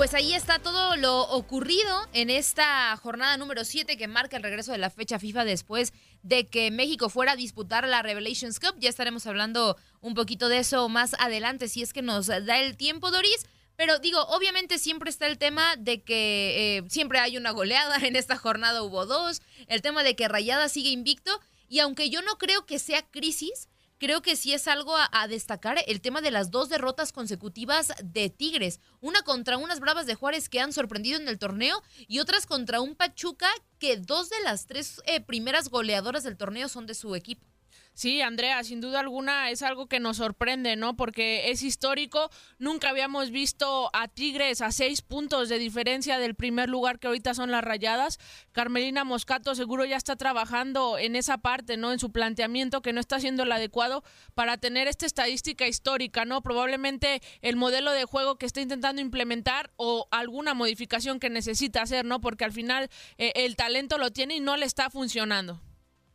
[0.00, 4.72] Pues ahí está todo lo ocurrido en esta jornada número 7 que marca el regreso
[4.72, 8.76] de la fecha FIFA después de que México fuera a disputar la Revelations Cup.
[8.78, 12.78] Ya estaremos hablando un poquito de eso más adelante si es que nos da el
[12.78, 13.44] tiempo, Doris.
[13.76, 18.16] Pero digo, obviamente siempre está el tema de que eh, siempre hay una goleada, en
[18.16, 21.30] esta jornada hubo dos, el tema de que Rayada sigue invicto
[21.68, 23.68] y aunque yo no creo que sea crisis,
[24.00, 28.30] creo que sí es algo a, destacar el tema de las dos derrotas consecutivas de
[28.30, 28.80] Tigres.
[29.00, 32.80] Una contra unas Bravas de Juárez que han sorprendido en el torneo y otras contra
[32.80, 37.14] un Pachuca que dos de las tres eh, primeras goleadoras del torneo son de su
[37.14, 37.46] equipo.
[37.92, 40.96] Sí, Andrea, sin duda alguna es algo que nos sorprende, ¿no?
[40.96, 42.30] Porque es histórico.
[42.58, 47.34] Nunca habíamos visto a Tigres a seis puntos de diferencia del primer lugar que ahorita
[47.34, 48.18] son las rayadas.
[48.52, 51.92] Carmelina Moscato seguro ya está trabajando en esa parte, ¿no?
[51.92, 54.02] En su planteamiento que no está siendo el adecuado
[54.34, 56.42] para tener esta estadística histórica, ¿no?
[56.42, 62.06] Probablemente el modelo de juego que está intentando implementar o alguna modificación que necesita hacer,
[62.06, 62.20] ¿no?
[62.20, 65.60] Porque al final eh, el talento lo tiene y no le está funcionando.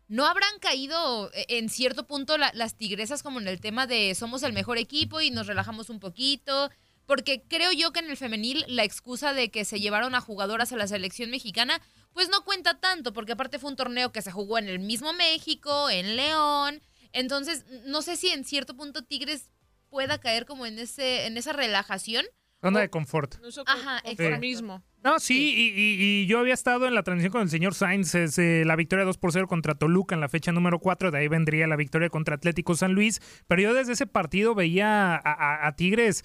[0.08, 4.44] ¿No habrán caído eh, en cierto punto las tigresas como en el tema de somos
[4.44, 6.70] el mejor equipo y nos relajamos un poquito?
[7.06, 10.72] Porque creo yo que en el femenil la excusa de que se llevaron a jugadoras
[10.72, 11.82] a la selección mexicana,
[12.14, 15.14] pues no cuenta tanto, porque aparte fue un torneo que se jugó en el mismo
[15.14, 16.82] México, en León.
[17.12, 19.50] Entonces, no sé si en cierto punto Tigres
[19.90, 22.26] pueda caer como en ese, en esa relajación.
[22.66, 23.36] Zona de confort.
[23.66, 24.84] Ajá, el mismo.
[25.04, 28.64] No, sí, Y, yo había estado en la transmisión con el señor Sainz, es, eh,
[28.66, 31.68] la victoria 2 por 0 contra Toluca en la fecha número 4, de ahí vendría
[31.68, 36.24] la victoria contra Atlético San Luis, pero yo desde ese partido veía a Tigres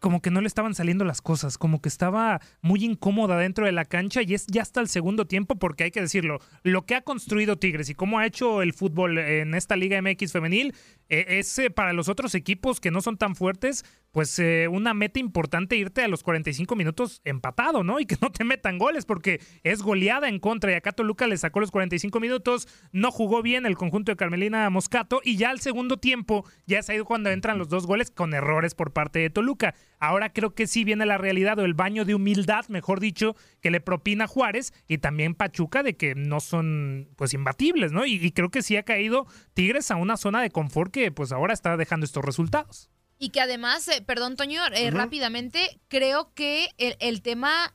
[0.00, 3.72] como que no le estaban saliendo las cosas, como que estaba muy incómoda dentro de
[3.72, 6.94] la cancha y es ya hasta el segundo tiempo porque hay que decirlo, lo que
[6.94, 10.74] ha construido Tigres y cómo ha hecho el fútbol en esta Liga MX femenil
[11.08, 15.20] eh, es para los otros equipos que no son tan fuertes, pues eh, una meta
[15.20, 18.00] importante irte a los 45 minutos empatado, ¿no?
[18.00, 21.36] Y que no te metan goles porque es goleada en contra y acá Toluca le
[21.36, 25.60] sacó los 45 minutos, no jugó bien el conjunto de Carmelina Moscato y ya al
[25.60, 29.30] segundo tiempo ya es ahí cuando entran los dos goles con errores por parte de
[29.30, 29.74] Toluca.
[29.98, 33.70] Ahora creo que sí viene la realidad o el baño de humildad, mejor dicho, que
[33.70, 38.04] le propina Juárez y también Pachuca de que no son pues imbatibles, ¿no?
[38.04, 41.54] Y, creo que sí ha caído Tigres a una zona de confort que pues ahora
[41.54, 42.90] está dejando estos resultados.
[43.18, 47.74] Y que además, eh, perdón Toño, eh, rápidamente, creo que el, tema,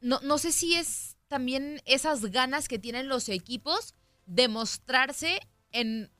[0.00, 5.40] no, no sé si es también esas ganas que tienen los equipos de mostrarse
[5.72, 6.12] en...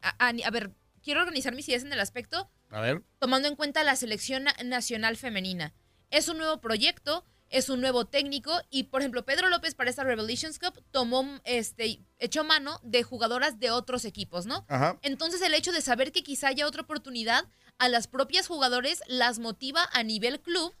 [0.00, 3.02] a ver, quiero organizar mis ideas en el aspecto a ver.
[3.18, 5.74] Tomando en cuenta la selección nacional femenina.
[6.10, 10.04] Es un nuevo proyecto, es un nuevo técnico y, por ejemplo, Pedro López para esta
[10.04, 14.64] Revelations Cup tomó, este, echó mano de jugadoras de otros equipos, ¿no?
[14.68, 14.98] Ajá.
[15.02, 17.44] Entonces el hecho de saber que quizá haya otra oportunidad
[17.78, 20.74] a las propias jugadores las motiva a nivel club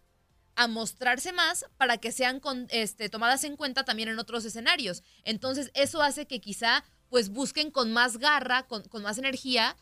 [0.54, 5.02] a mostrarse más para que sean este, tomadas en cuenta también en otros escenarios.
[5.24, 9.76] Entonces eso hace que quizá pues busquen con más garra, con, con más energía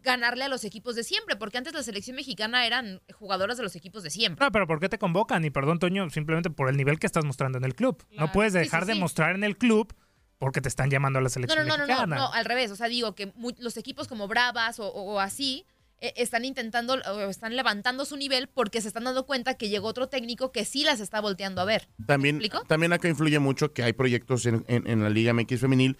[0.00, 3.76] ganarle a los equipos de siempre, porque antes la selección mexicana eran jugadoras de los
[3.76, 4.44] equipos de siempre.
[4.44, 5.44] No, pero ¿por qué te convocan?
[5.44, 8.04] Y perdón, Toño, simplemente por el nivel que estás mostrando en el club.
[8.12, 9.94] No puedes dejar de mostrar en el club
[10.38, 12.16] porque te están llamando a la selección no, no, mexicana.
[12.16, 12.70] No, no, no, al revés.
[12.70, 15.66] O sea, digo que los equipos como Bravas o, así
[16.00, 19.86] eh, están intentando, o están levantando su nivel porque se están dando cuenta que llegó
[19.88, 21.88] otro técnico que sí las está volteando a ver.
[22.06, 25.96] También, también acá influye mucho que hay proyectos en, en la Liga MX femenil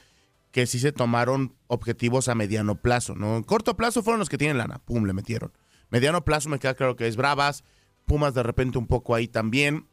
[0.53, 3.37] que sí se tomaron objetivos a mediano plazo, ¿no?
[3.37, 5.53] En corto plazo fueron los que tienen lana, pum, le metieron.
[5.91, 7.65] Mediano plazo me queda claro que es Bravas,
[8.07, 9.87] Pumas de repente un poco ahí también.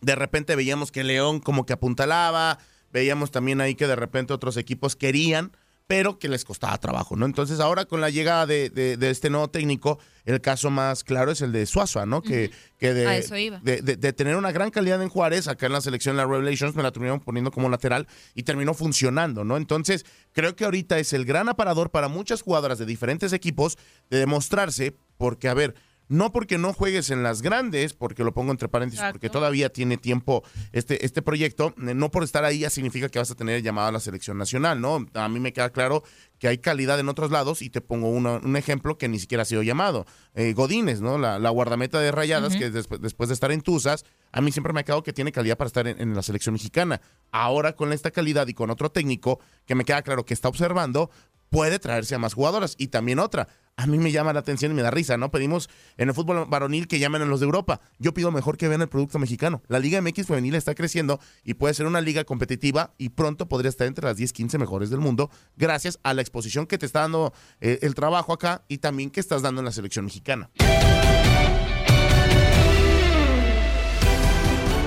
[0.00, 2.58] De repente veíamos que León como que apuntalaba,
[2.92, 7.26] veíamos también ahí que de repente otros equipos querían, pero que les costaba trabajo, ¿no?
[7.26, 11.30] Entonces ahora con la llegada de, de- de este nuevo técnico, el caso más claro
[11.30, 12.22] es el de Suazua, ¿no?
[12.22, 13.60] Que, que de, A eso iba.
[13.60, 16.74] de, de- de tener una gran calidad en Juárez, acá en la selección, la Revelations,
[16.74, 19.56] me la terminaron poniendo como lateral y terminó funcionando, ¿no?
[19.56, 23.78] Entonces creo que ahorita es el gran aparador para muchas jugadoras de diferentes equipos
[24.10, 25.74] de demostrarse, porque a ver,
[26.08, 29.96] no porque no juegues en las grandes, porque lo pongo entre paréntesis, porque todavía tiene
[29.96, 30.42] tiempo
[30.72, 33.88] este, este proyecto, eh, no por estar ahí ya significa que vas a tener llamado
[33.88, 35.06] a la selección nacional, ¿no?
[35.14, 36.02] A mí me queda claro
[36.38, 39.42] que hay calidad en otros lados y te pongo uno- un ejemplo que ni siquiera
[39.42, 40.06] ha sido llamado.
[40.34, 41.18] Eh, Godínez, ¿no?
[41.18, 44.72] La, la guardameta de Rayadas, que después, después de estar en Tuzas, a mí siempre
[44.72, 47.00] me ha quedado que tiene calidad para estar en, en la selección mexicana.
[47.32, 51.10] Ahora con esta calidad y con otro técnico que me queda claro que está observando,
[51.48, 52.74] puede traerse a más jugadoras.
[52.76, 55.30] Y también otra, a mí me llama la atención y me da risa, ¿no?
[55.30, 57.80] Pedimos en el fútbol varonil que llamen a los de Europa.
[57.98, 59.62] Yo pido mejor que vean el producto mexicano.
[59.68, 63.68] La Liga MX femenil está creciendo y puede ser una liga competitiva y pronto podría
[63.68, 67.00] estar entre las 10, 15 mejores del mundo gracias a la exposición que te está
[67.00, 70.48] dando eh, el trabajo acá y también que estás dando en la selección mexicana.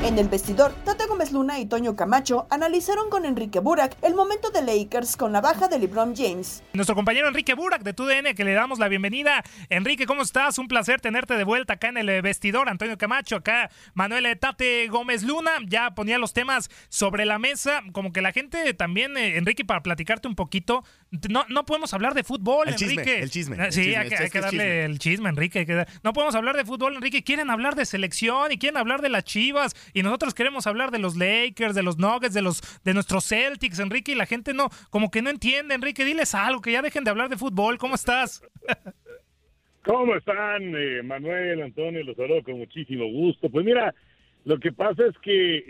[0.03, 0.73] En el vestidor,
[1.19, 5.41] Gómez Luna y Toño Camacho analizaron con Enrique Burak el momento de Lakers con la
[5.41, 6.63] baja de LeBron James.
[6.71, 9.43] Nuestro compañero Enrique Burak de TUDN, que le damos la bienvenida.
[9.67, 10.57] Enrique, ¿cómo estás?
[10.59, 12.69] Un placer tenerte de vuelta acá en el eh, vestidor.
[12.69, 15.51] Antonio Camacho, acá Manuel Tate Gómez Luna.
[15.67, 17.81] Ya ponía los temas sobre la mesa.
[17.91, 20.85] Como que la gente también, eh, Enrique, para platicarte un poquito,
[21.29, 23.19] no, no podemos hablar de fútbol, El chisme, Enrique.
[23.19, 24.85] el chisme, el Sí, chisme, hay, que, es hay que que es darle chisme.
[24.85, 25.59] el chisme, Enrique.
[25.59, 27.23] hay que- No podemos hablar de fútbol, Enrique.
[27.23, 29.75] Quieren hablar de selección y quieren hablar de las Chivas.
[29.93, 33.79] Y nosotros queremos hablar de los Lakers, de los Nuggets, de los de nuestros Celtics,
[33.79, 34.11] Enrique.
[34.11, 36.05] Y la gente no, como que no entiende, Enrique.
[36.05, 37.77] Diles algo, que ya dejen de hablar de fútbol.
[37.77, 38.43] ¿Cómo estás?
[39.83, 42.03] ¿Cómo están, eh, Manuel, Antonio?
[42.03, 43.49] Los saludo con muchísimo gusto.
[43.49, 43.93] Pues mira,
[44.45, 45.63] lo que pasa es que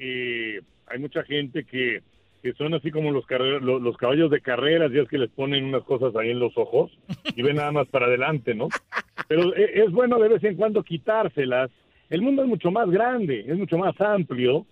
[0.58, 2.02] eh, hay mucha gente que,
[2.42, 5.30] que son así como los, carrer- lo- los caballos de carreras, ya es que les
[5.30, 6.92] ponen unas cosas ahí en los ojos
[7.36, 8.70] y ven nada más para adelante, ¿no?
[9.28, 11.70] Pero e- es bueno de vez en cuando quitárselas.
[12.10, 14.66] El mundo es mucho más grande, es mucho más amplio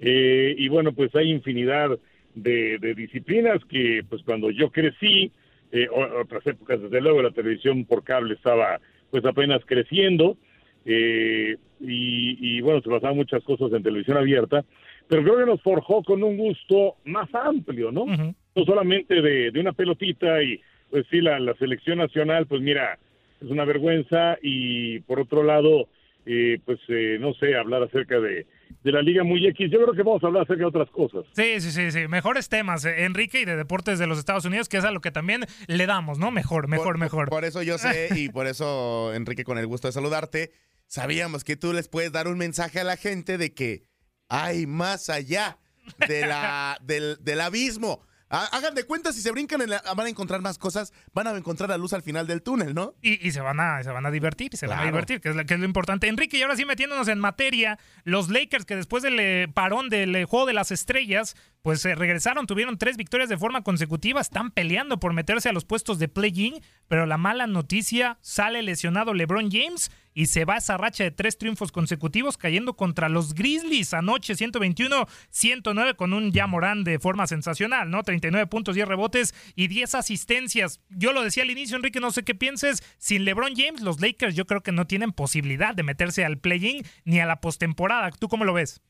[0.00, 1.90] eh, y bueno, pues hay infinidad
[2.34, 5.32] de, de disciplinas que pues cuando yo crecí,
[5.72, 10.36] eh, otras épocas desde luego la televisión por cable estaba pues apenas creciendo
[10.84, 14.64] eh, y, bueno, se pasaban muchas cosas en televisión abierta,
[15.08, 18.06] pero creo que nos forjó con un gusto más amplio, ¿no?
[18.06, 22.98] No solamente de, de una pelotita y pues sí, la, la selección nacional, pues mira,
[23.40, 25.88] es una vergüenza y por otro lado,
[26.26, 28.46] eh, pues eh, no sé, hablar acerca de,
[28.82, 31.24] de la Liga Muy X, yo creo que vamos a hablar acerca de otras cosas.
[31.32, 32.08] Sí, sí, sí, sí.
[32.08, 35.00] Mejores temas, eh, Enrique, y de deportes de los Estados Unidos, que es a lo
[35.00, 36.30] que también le damos, ¿no?
[36.30, 37.28] Mejor, mejor, mejor.
[37.28, 40.52] Por eso yo sé y por eso, Enrique, con el gusto de saludarte,
[40.86, 43.82] sabíamos que tú les puedes dar un mensaje a la gente de que
[44.28, 45.58] hay más allá
[46.06, 48.02] de la, del, del abismo.
[48.30, 51.30] Hagan de cuenta, si se brincan, en la- van a encontrar más cosas, van a
[51.30, 52.94] encontrar la luz al final del túnel, ¿no?
[53.00, 55.34] Y, y se van a se van a divertir, se van a divertir, que es,
[55.36, 56.08] la- que es lo importante.
[56.08, 60.14] Enrique, y ahora sí metiéndonos en materia, los Lakers que después del eh, parón del
[60.14, 64.50] eh, juego de las estrellas, pues eh, regresaron, tuvieron tres victorias de forma consecutiva, están
[64.50, 69.50] peleando por meterse a los puestos de play-in, pero la mala noticia, sale lesionado LeBron
[69.50, 74.32] James y se va esa racha de tres triunfos consecutivos cayendo contra los Grizzlies anoche
[74.32, 78.02] 121-109 con un ya Morán de forma sensacional, ¿no?
[78.02, 80.84] 39 puntos, 10 rebotes y 10 asistencias.
[80.90, 84.34] Yo lo decía al inicio, Enrique, no sé qué pienses, sin LeBron James los Lakers
[84.34, 88.10] yo creo que no tienen posibilidad de meterse al play-in ni a la postemporada.
[88.10, 88.82] ¿Tú cómo lo ves?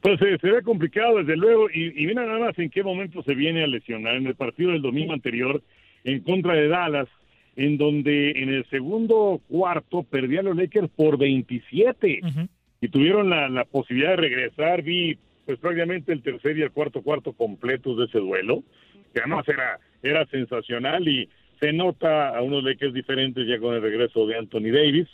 [0.00, 3.22] Pues eh, se ve complicado, desde luego, y, y mira nada más en qué momento
[3.22, 4.16] se viene a lesionar.
[4.16, 5.62] En el partido del domingo anterior,
[6.02, 7.08] en contra de Dallas,
[7.56, 12.20] en donde en el segundo cuarto perdían los Lakers por 27
[12.80, 14.82] y tuvieron la, la posibilidad de regresar.
[14.82, 18.62] Vi pues prácticamente el tercer y el cuarto cuarto completos de ese duelo,
[19.12, 21.28] que además era, era sensacional y
[21.60, 25.08] se nota a unos Lakers diferentes ya con el regreso de Anthony Davis,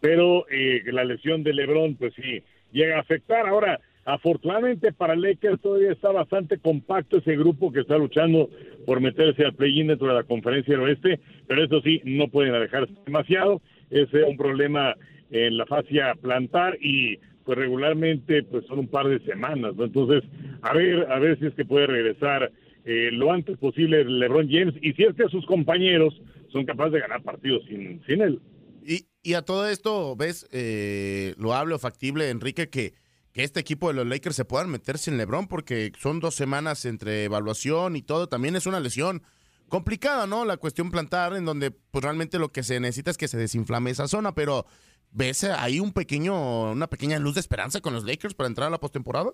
[0.00, 3.46] pero eh, la lesión de LeBron pues sí llega a afectar.
[3.46, 3.80] Ahora,
[4.12, 8.50] afortunadamente para Lakers todavía está bastante compacto ese grupo que está luchando
[8.86, 12.54] por meterse al play-in dentro de la conferencia del oeste, pero eso sí, no pueden
[12.54, 13.62] alejarse demasiado.
[13.90, 14.94] Es un problema
[15.30, 19.84] en la fascia plantar y pues regularmente pues son un par de semanas, ¿no?
[19.84, 20.28] Entonces,
[20.62, 22.52] a ver, a ver si es que puede regresar
[22.84, 26.20] eh, lo antes posible LeBron James y si es que sus compañeros
[26.52, 28.40] son capaces de ganar partidos sin, sin él.
[28.84, 30.48] Y, y a todo esto, ¿ves?
[30.52, 32.94] Eh, lo hablo factible, Enrique, que,
[33.32, 36.84] que este equipo de los Lakers se puedan meter sin LeBron porque son dos semanas
[36.84, 38.28] entre evaluación y todo.
[38.28, 39.22] También es una lesión
[39.68, 40.44] complicada, ¿no?
[40.44, 43.90] La cuestión plantar, en donde pues realmente lo que se necesita es que se desinflame
[43.90, 44.66] esa zona, pero
[45.12, 48.70] ¿ves ahí un pequeño, una pequeña luz de esperanza con los Lakers para entrar a
[48.70, 49.30] la postemporada?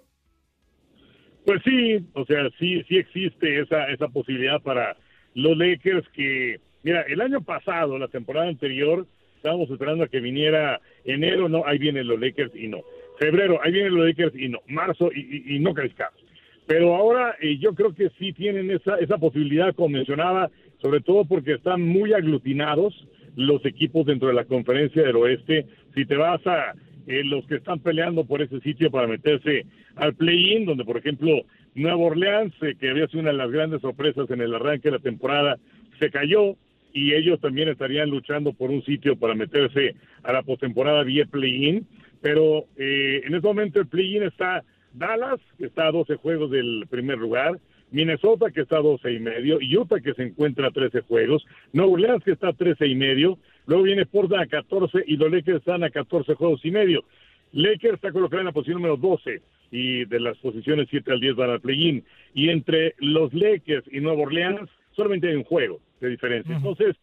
[1.46, 4.96] Pues sí, o sea, sí, sí existe esa, esa posibilidad para
[5.34, 10.80] los Lakers que, mira, el año pasado, la temporada anterior, estábamos esperando a que viniera
[11.04, 12.82] enero, no, ahí vienen los Lakers y no.
[13.18, 14.60] Febrero, ahí vienen los Lakers y no.
[14.68, 16.20] Marzo y, y, no calificados.
[16.66, 20.50] Pero ahora eh, yo creo que sí tienen esa, esa posibilidad, como mencionaba,
[20.82, 23.06] sobre todo porque están muy aglutinados
[23.36, 25.66] los equipos dentro de la conferencia del oeste.
[25.94, 26.74] Si te vas a
[27.06, 29.64] eh, los que están peleando por ese sitio para meterse
[29.94, 31.42] al play-in, donde por ejemplo
[31.74, 34.96] Nueva Orleans, eh, que había sido una de las grandes sorpresas en el arranque de
[34.96, 35.56] la temporada,
[36.00, 36.56] se cayó
[36.92, 41.86] y ellos también estarían luchando por un sitio para meterse a la postemporada vía play-in.
[42.20, 46.86] Pero eh, en este momento el play-in está Dallas, que está a 12 juegos del
[46.88, 47.58] primer lugar,
[47.90, 51.92] Minnesota, que está a 12 y medio, Utah, que se encuentra a 13 juegos, Nueva
[51.92, 55.58] Orleans, que está a 13 y medio, luego viene Portland a 14 y los Lakers
[55.58, 57.04] están a 14 juegos y medio.
[57.52, 59.40] Lakers está colocado en la posición número 12
[59.70, 62.04] y de las posiciones 7 al 10 van al play-in.
[62.34, 66.56] Y entre los Lakers y Nueva Orleans solamente hay un juego de diferencia.
[66.56, 66.96] Entonces,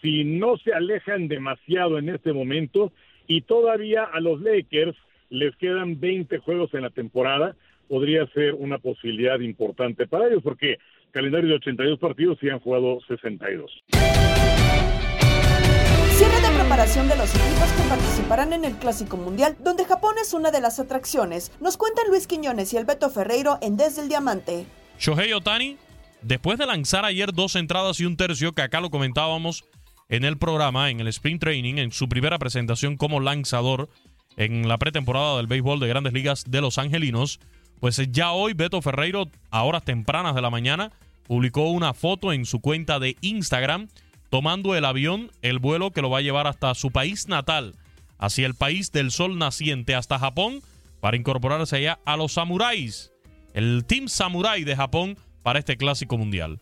[0.00, 2.92] si no se alejan demasiado en este momento
[3.36, 4.96] y todavía a los Lakers
[5.30, 7.56] les quedan 20 juegos en la temporada,
[7.88, 10.78] podría ser una posibilidad importante para ellos porque
[11.12, 13.70] calendario de 82 partidos y han jugado 62
[16.72, 20.60] preparación de los equipos que participarán en el Clásico Mundial, donde Japón es una de
[20.60, 21.52] las atracciones.
[21.60, 24.64] Nos cuentan Luis Quiñones y el Beto Ferreiro en Desde el Diamante.
[24.98, 25.76] Shohei Otani,
[26.22, 29.64] después de lanzar ayer dos entradas y un tercio, que acá lo comentábamos
[30.12, 33.88] en el programa, en el Sprint Training, en su primera presentación como lanzador
[34.36, 37.40] en la pretemporada del béisbol de grandes ligas de los angelinos,
[37.80, 40.92] pues ya hoy Beto Ferreiro, a horas tempranas de la mañana,
[41.26, 43.88] publicó una foto en su cuenta de Instagram
[44.28, 47.74] tomando el avión, el vuelo que lo va a llevar hasta su país natal,
[48.18, 50.60] hacia el país del sol naciente, hasta Japón,
[51.00, 53.12] para incorporarse allá a los samuráis,
[53.54, 56.58] el Team Samurai de Japón para este clásico mundial.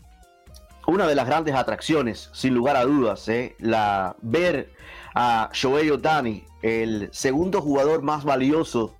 [0.90, 3.54] Una de las grandes atracciones, sin lugar a dudas, ¿eh?
[3.60, 4.72] la ver
[5.14, 8.96] a Shohei Otani, el segundo jugador más valioso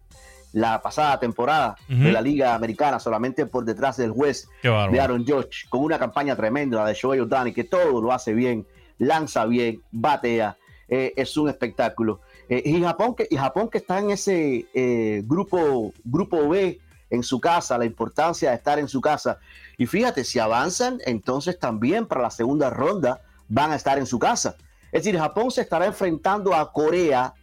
[0.53, 5.69] la pasada temporada de la Liga Americana, solamente por detrás del juez de Aaron Judge,
[5.69, 8.69] con una campaña tremenda de Shohei Otani, que todo lo hace bien,
[8.99, 12.21] lanza bien, batea, eh, es un espectáculo.
[12.49, 16.79] Eh, y, Japón que, y Japón que está en ese eh, grupo, grupo B
[17.11, 19.39] en su casa, la importancia de estar en su casa.
[19.77, 24.19] Y fíjate, si avanzan, entonces también para la segunda ronda van a estar en su
[24.19, 24.57] casa.
[24.93, 27.35] Es decir, Japón se estará enfrentando a Corea,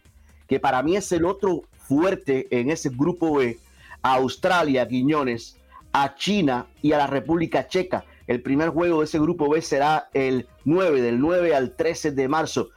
[0.46, 3.58] que para mí es el otro fuerte en ese grupo B
[4.02, 5.56] a Australia, Guiñones,
[5.92, 8.04] a China y a la República Checa.
[8.26, 12.28] El primer juego de ese grupo B será el 9, del 9 al 13 de
[12.28, 12.68] marzo.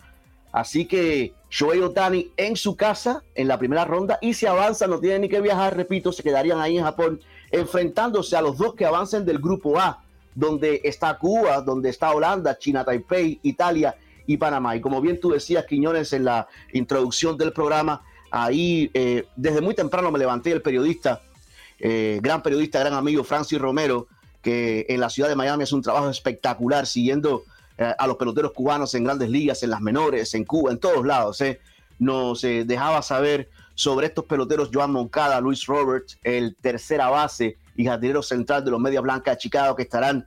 [0.51, 4.99] Así que Shohei Otani en su casa en la primera ronda y si avanza no
[4.99, 7.19] tienen ni que viajar, repito, se quedarían ahí en Japón
[7.51, 12.57] enfrentándose a los dos que avancen del grupo A, donde está Cuba, donde está Holanda,
[12.57, 13.95] China, Taipei, Italia
[14.25, 14.75] y Panamá.
[14.75, 19.75] Y como bien tú decías, Quiñones, en la introducción del programa, Ahí, eh, desde muy
[19.75, 21.21] temprano me levanté el periodista,
[21.79, 24.07] eh, gran periodista, gran amigo Francis Romero,
[24.41, 27.43] que en la ciudad de Miami hace un trabajo espectacular siguiendo
[27.81, 31.05] eh, a los peloteros cubanos en grandes ligas, en las menores, en Cuba, en todos
[31.05, 31.43] lados.
[31.99, 38.23] Nos dejaba saber sobre estos peloteros Joan Moncada, Luis Roberts, el tercera base y jardinero
[38.23, 40.25] central de los Medias Blancas de Chicago que estarán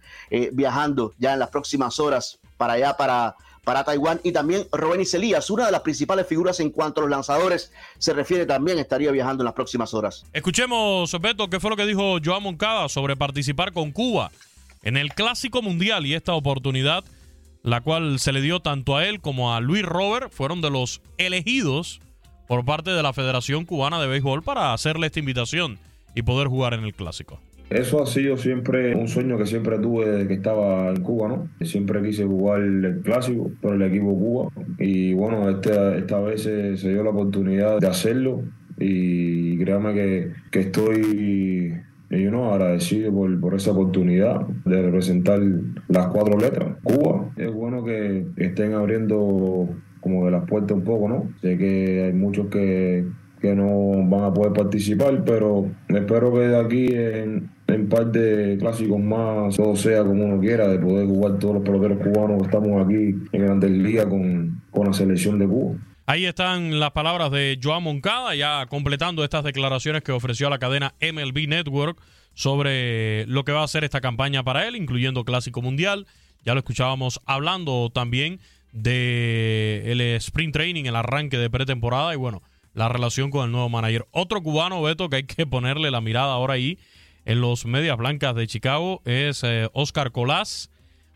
[0.53, 3.35] viajando ya en las próximas horas para allá, para
[3.65, 7.11] para Taiwán y también Robenis Elías, una de las principales figuras en cuanto a los
[7.11, 10.25] lanzadores se refiere también, estaría viajando en las próximas horas.
[10.33, 14.31] Escuchemos, Beto, qué fue lo que dijo Joan Moncada sobre participar con Cuba
[14.83, 17.05] en el Clásico Mundial y esta oportunidad,
[17.65, 21.01] la cual se le dio tanto a él como a Luis Robert, fueron de los
[21.17, 22.01] elegidos
[22.47, 25.79] por parte de la Federación Cubana de Béisbol para hacerle esta invitación
[26.15, 27.41] y poder jugar en el Clásico.
[27.71, 31.49] Eso ha sido siempre un sueño que siempre tuve desde que estaba en Cuba, ¿no?
[31.65, 36.75] Siempre quise jugar el clásico por el equipo Cuba y bueno, esta, esta vez se,
[36.77, 38.43] dio la oportunidad de hacerlo
[38.79, 41.75] y créame que, que estoy
[42.23, 45.41] yo no agradecido por, por, esa oportunidad de representar
[45.89, 46.77] las cuatro letras.
[46.83, 49.69] Cuba, es bueno que estén abriendo
[50.01, 51.29] como de las puertas un poco, ¿no?
[51.41, 53.07] Sé que hay muchos que,
[53.41, 58.11] que no van a poder participar, pero espero que de aquí en, en par
[58.59, 62.45] clásicos más, todo sea como uno quiera, de poder jugar todos los peloteros cubanos que
[62.45, 65.75] estamos aquí en Grandes Ligas con, con la selección de Cuba.
[66.07, 70.59] Ahí están las palabras de Joan Moncada, ya completando estas declaraciones que ofreció a la
[70.59, 71.99] cadena MLB Network
[72.35, 76.07] sobre lo que va a hacer esta campaña para él, incluyendo Clásico Mundial.
[76.45, 78.39] Ya lo escuchábamos hablando también
[78.73, 82.43] de el sprint training, el arranque de pretemporada y bueno,
[82.75, 84.07] la relación con el nuevo manager.
[84.11, 86.79] Otro cubano, Beto, que hay que ponerle la mirada ahora ahí
[87.25, 90.71] en los Medias Blancas de Chicago es eh, Oscar Colás,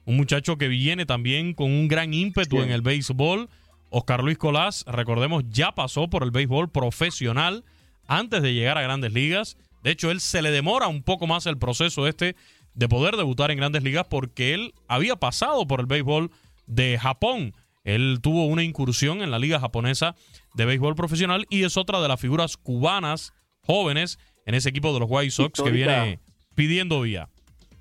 [0.06, 3.50] un muchacho que viene también con un gran ímpetu en el béisbol.
[3.90, 7.64] Oscar Luis Colás, recordemos, ya pasó por el béisbol profesional
[8.06, 9.56] antes de llegar a grandes ligas.
[9.82, 12.36] De hecho, él se le demora un poco más el proceso este
[12.74, 16.30] de poder debutar en grandes ligas porque él había pasado por el béisbol
[16.66, 17.54] de Japón.
[17.84, 20.14] Él tuvo una incursión en la liga japonesa
[20.54, 23.32] de béisbol profesional y es otra de las figuras cubanas
[23.62, 26.20] jóvenes en ese equipo de los White Sox que viene
[26.54, 27.28] pidiendo vía.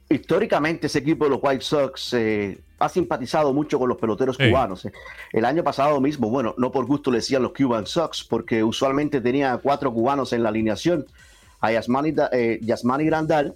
[0.09, 4.49] Históricamente ese equipo de los White Sox eh, ha simpatizado mucho con los peloteros Sí.
[4.49, 4.85] cubanos.
[4.85, 4.91] eh.
[5.33, 9.19] El año pasado mismo, bueno, no por gusto le decían los Cuban Sox, porque usualmente
[9.21, 11.05] tenía cuatro cubanos en la alineación.
[11.59, 13.55] A Yasmani, eh, Yasmani Grandal,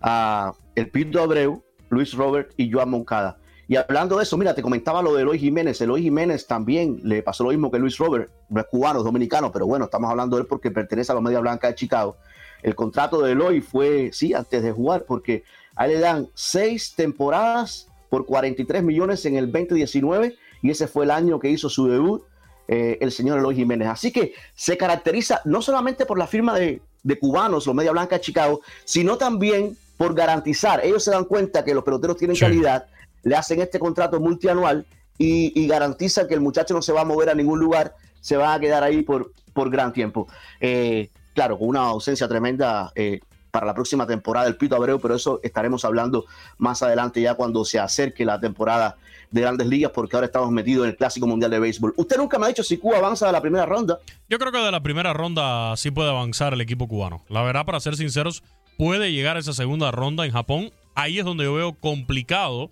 [0.00, 3.38] a el Pito Abreu, Luis Robert y Joan Moncada.
[3.68, 5.80] Y hablando de eso, mira, te comentaba lo de Eloy Jiménez.
[5.80, 9.52] Eloy Jiménez también le pasó lo mismo que Luis Robert, no es cubano, es dominicano,
[9.52, 12.16] pero bueno, estamos hablando de él porque pertenece a la Media Blanca de Chicago.
[12.62, 15.44] El contrato de Eloy fue, sí, antes de jugar, porque
[15.78, 21.04] a él le dan seis temporadas por 43 millones en el 2019 y ese fue
[21.04, 22.24] el año que hizo su debut
[22.66, 23.88] eh, el señor Eloy Jiménez.
[23.88, 28.16] Así que se caracteriza no solamente por la firma de, de cubanos, los Media Blanca
[28.16, 30.84] de Chicago, sino también por garantizar.
[30.84, 32.86] Ellos se dan cuenta que los peloteros tienen calidad,
[33.22, 34.84] le hacen este contrato multianual
[35.16, 38.36] y, y garantizan que el muchacho no se va a mover a ningún lugar, se
[38.36, 40.26] va a quedar ahí por, por gran tiempo.
[40.60, 43.20] Eh, claro, con una ausencia tremenda eh,
[43.50, 46.26] para la próxima temporada del Pito Abreu, pero eso estaremos hablando
[46.58, 48.96] más adelante ya cuando se acerque la temporada
[49.30, 51.94] de grandes ligas, porque ahora estamos metidos en el Clásico Mundial de Béisbol.
[51.96, 53.98] Usted nunca me ha dicho si Cuba avanza a la primera ronda.
[54.28, 57.24] Yo creo que de la primera ronda sí puede avanzar el equipo cubano.
[57.28, 58.42] La verdad, para ser sinceros,
[58.78, 60.70] puede llegar esa segunda ronda en Japón.
[60.94, 62.70] Ahí es donde yo veo complicado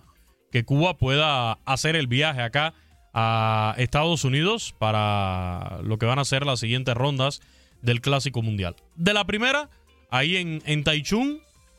[0.51, 2.75] que Cuba pueda hacer el viaje acá
[3.13, 7.41] a Estados Unidos para lo que van a ser las siguientes rondas
[7.83, 8.77] del Clásico Mundial.
[8.95, 9.71] De la primera,
[10.11, 11.39] ahí en, en Taichung,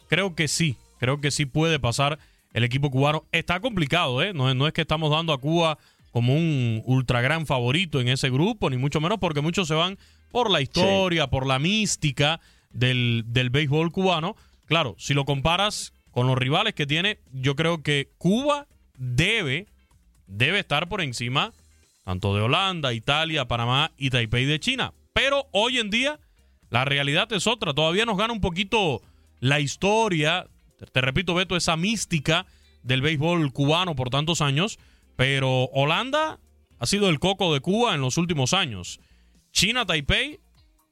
[0.09, 2.19] creo que sí, creo que sí puede pasar
[2.53, 3.25] el equipo cubano.
[3.31, 4.33] Está complicado, ¿eh?
[4.33, 5.77] No, es- no es que estamos dando a Cuba
[6.11, 9.97] como un ultra gran favorito en ese grupo, ni mucho menos porque muchos se van
[10.31, 12.39] por la historia, por la mística
[12.71, 14.35] del, del béisbol cubano.
[14.65, 18.67] Claro, si lo comparas con los rivales que tiene, yo creo que Cuba
[18.97, 19.67] debe,
[20.25, 21.53] debe estar por encima
[22.03, 24.93] tanto de Holanda, Italia, Panamá y Taipei de China.
[25.13, 26.19] Pero hoy en día
[26.69, 27.73] la realidad es otra.
[27.73, 29.01] Todavía nos gana un poquito
[29.39, 30.47] la historia,
[30.91, 32.45] te, repito, Beto, esa mística
[32.83, 34.79] del béisbol cubano por tantos años.
[35.15, 36.39] Pero Holanda
[36.79, 38.99] ha sido el coco de Cuba en los últimos años.
[39.51, 40.39] China, Taipei,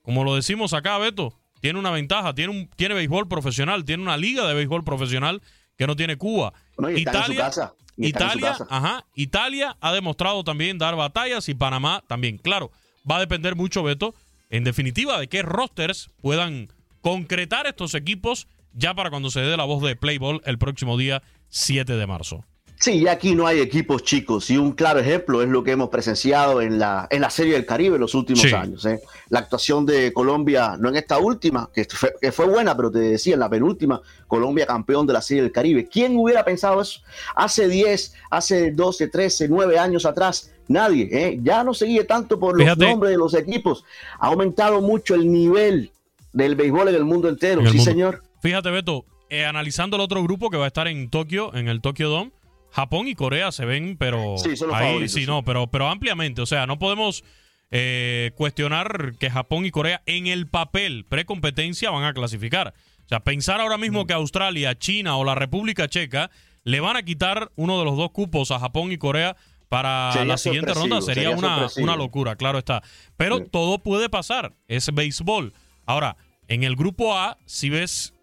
[0.02, 4.18] como lo decimos acá, Beto, tiene una ventaja, tiene, un, tiene béisbol profesional, tiene una
[4.18, 5.42] liga de béisbol profesional
[5.78, 6.54] que no tiene Cuba.
[6.78, 8.68] No, y están en su Italia, casa, y están en su Italia, casa.
[8.70, 12.38] ajá, Italia ha demostrado también dar batallas y Panamá también.
[12.38, 12.72] Claro,
[13.10, 14.16] va a depender mucho, Beto,
[14.50, 16.70] en definitiva, de qué rosters puedan
[17.02, 21.22] concretar estos equipos ya para cuando se dé la voz de Playball el próximo día
[21.50, 22.44] 7 de marzo.
[22.78, 25.88] Sí, y aquí no hay equipos chicos y un claro ejemplo es lo que hemos
[25.88, 28.54] presenciado en la, en la Serie del Caribe en los últimos Sí.
[28.54, 28.86] años.
[28.86, 29.00] ¿eh?
[29.30, 33.00] La actuación de Colombia, no en esta última, que fue, que fue buena, pero te
[33.00, 35.88] decía, en la penúltima, Colombia campeón de la Serie del Caribe.
[35.90, 37.00] ¿Quién hubiera pensado eso?
[37.34, 41.10] Hace 10, hace 12, 13, 9 años atrás, nadie.
[41.12, 41.40] ¿eh?
[41.42, 42.86] Ya no seguía tanto por los Fíjate.
[42.86, 43.84] nombres de los equipos.
[44.20, 45.92] Ha aumentado mucho el nivel
[46.34, 47.62] del béisbol en el mundo entero.
[47.62, 47.92] En el sí, mundo.
[47.92, 48.24] señor.
[48.42, 51.82] Fíjate, Beto, eh, analizando el otro grupo que va a estar en Tokio, en el
[51.82, 52.32] Tokyo Dome,
[52.72, 55.26] Japón y Corea se ven, pero Sí, son los ahí favoritos, sí, sí.
[55.28, 56.42] no, pero, pero ampliamente.
[56.42, 57.24] O sea, no podemos
[57.72, 62.74] eh, cuestionar que Japón y Corea en el papel precompetencia van a clasificar.
[63.06, 66.30] O sea, pensar ahora mismo que Australia, China o la República Checa
[66.64, 69.36] le van a quitar uno de los dos cupos a Japón y Corea
[69.70, 72.84] para Sería la siguiente ronda sería, sería una, una locura, claro está.
[73.18, 75.54] Pero todo puede pasar, es béisbol.
[75.86, 78.14] Ahora, en el grupo A, si ves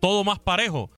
[0.00, 0.90] todo más parejo,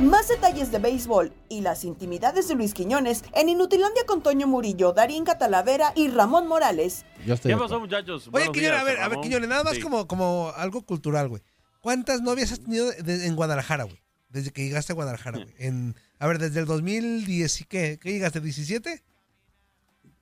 [0.00, 4.92] Más detalles de béisbol y las intimidades de Luis Quiñones en Inutilandia con Toño Murillo,
[4.92, 7.04] Darín Catalavera y Ramón Morales.
[7.42, 8.22] ¿Qué pasó, muchachos?
[8.22, 9.20] Oye, Buenos Quiñones, días, a ver, a ver.
[9.20, 9.80] Quiñones, nada más Sí.
[9.82, 11.42] como, como algo cultural, güey.
[11.80, 14.00] ¿Cuántas novias has tenido de- en Guadalajara, güey?
[14.30, 15.54] Desde que llegaste a Guadalajara, güey.
[15.58, 18.40] En, a ver, desde el 2010 y qué, ¿qué llegaste?
[18.40, 19.02] ¿17?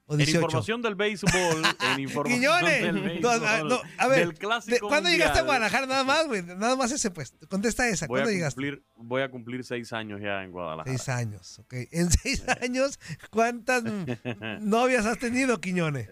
[0.07, 0.39] ¿O En 18?
[0.41, 1.31] información del béisbol,
[1.93, 2.83] en información Quiñones.
[2.83, 5.85] del No, béisbol, a- no, a ver, del clásico ¿cuándo llegaste a Guadalajara?
[5.87, 6.43] Nada más, güey.
[6.43, 7.35] Nada más ese, pues.
[7.51, 8.07] Contesta esa.
[8.07, 8.55] Voy ¿Cuándo llegaste?
[8.55, 10.97] cumplir, voy a cumplir seis años ya en Guadalajara.
[10.97, 11.75] Seis años, ok.
[11.91, 12.99] En seis años,
[13.31, 13.83] ¿cuántas
[14.63, 16.09] novias has tenido, Quiñones?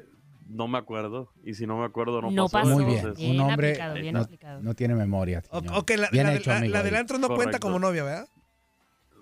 [0.49, 1.33] No me acuerdo.
[1.45, 2.69] Y si no me acuerdo, no, No pasó.
[2.71, 2.75] pasó.
[2.75, 2.99] Muy bien.
[2.99, 4.63] entonces- Un hombre aplicado, bien no, aplicado.
[4.63, 5.43] no tiene memoria.
[5.51, 8.29] O- la, Bien la, hecho, la- amigo la del antro no cuenta como novia, ¿verdad?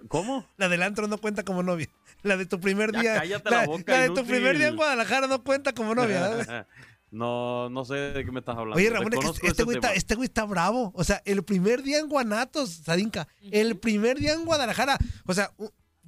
[0.09, 0.47] ¿Cómo?
[0.59, 1.89] La del antro no cuenta como novia.
[2.23, 3.15] La de tu primer Ya día.
[3.17, 6.21] cállate la boca, la de tu primer día en Guadalajara no cuenta como novia.
[6.29, 6.67] ¿verdad?
[7.11, 8.77] No, no sé de qué me estás hablando.
[8.77, 10.91] Oye, Ramón, es que Desconozco este ese güey, está, este güey está bravo.
[10.97, 14.99] O sea, el primer día en Guanatos, Sadinka, el primer día en Guadalajara.
[15.25, 15.53] O sea,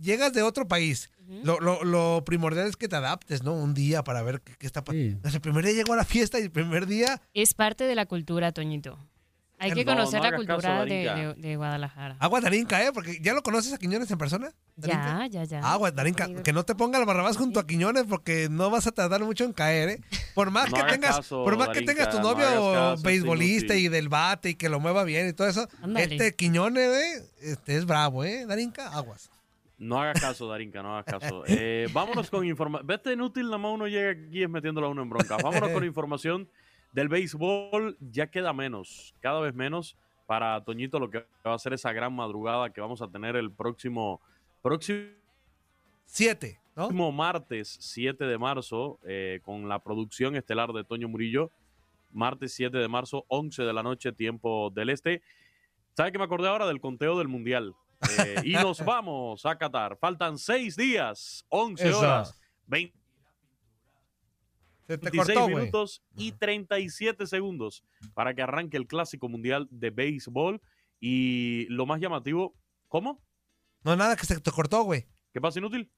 [0.01, 1.11] llegas de otro país.
[1.43, 3.53] lo, lo- lo primordial es que te adaptes, ¿no?
[3.55, 5.29] Un día para ver qué, qué está pasando.
[5.29, 7.21] El primer día llegó a la fiesta y el primer día...
[7.35, 8.99] Es parte de la cultura, Toñito.
[9.59, 12.17] Hay que No, conocer no la caso, cultura de, de- de Guadalajara.
[12.21, 12.91] Agua Darinka, ¿eh?
[12.93, 14.53] Porque ¿ya lo conoces a Quiñones en persona?
[14.77, 15.61] Ya, ya, ya.
[15.61, 16.29] Agua Darinka.
[16.43, 19.45] Que no te ponga el barrabás junto a Quiñones porque no vas a tardar mucho
[19.45, 20.01] en caer, ¿eh?
[20.35, 23.89] Por más No que tengas, caso, por más que tengas tu no novio beisbolista y
[23.89, 25.67] del bate y que lo mueva bien y todo eso,
[25.97, 27.23] este Quiñones, ¿eh?
[27.41, 28.45] Este es bravo, ¿eh?
[28.47, 29.31] Darinka, aguas.
[29.79, 31.45] No hagas caso, Darinka, no hagas caso.
[31.47, 32.87] Eh, vámonos con información.
[32.87, 35.37] Vete inútil, nada más uno llega aquí es metiéndolo a uno en bronca.
[35.37, 36.49] Vámonos con información
[36.93, 37.99] del béisbol.
[38.01, 39.97] Ya queda menos, cada vez menos
[40.27, 43.53] para Toñito lo que va a ser esa gran madrugada que vamos a tener el
[43.53, 44.21] próximo
[44.63, 45.11] próximo
[46.07, 46.85] Siete, ¿no?
[46.85, 51.51] próximo martes 7 de marzo eh, con la producción estelar de Toño Murillo.
[52.13, 55.23] Martes 7 de marzo, 11 de la noche, tiempo del este.
[55.95, 57.75] ¿Sabe que me acordé ahora del conteo del Mundial?
[58.19, 59.97] Eh, y nos vamos a Qatar.
[59.99, 61.99] Faltan seis días, 11 Eso.
[62.01, 62.97] horas, 20
[64.87, 65.57] Se te 26 cortó, güey.
[65.65, 67.83] minutos y 37 segundos
[68.15, 70.61] para que arranque el Clásico Mundial de Béisbol.
[71.01, 72.55] Y lo más llamativo,
[72.89, 73.23] ¿cómo?
[73.83, 75.07] No, nada, que se te cortó, güey.
[75.33, 75.91] ¿Qué pasa, inútil?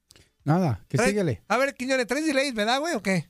[0.43, 1.43] Nada, que Trae- síguele.
[1.47, 3.29] A ver, Quiñones, ¿traes delays, verdad, güey, o qué?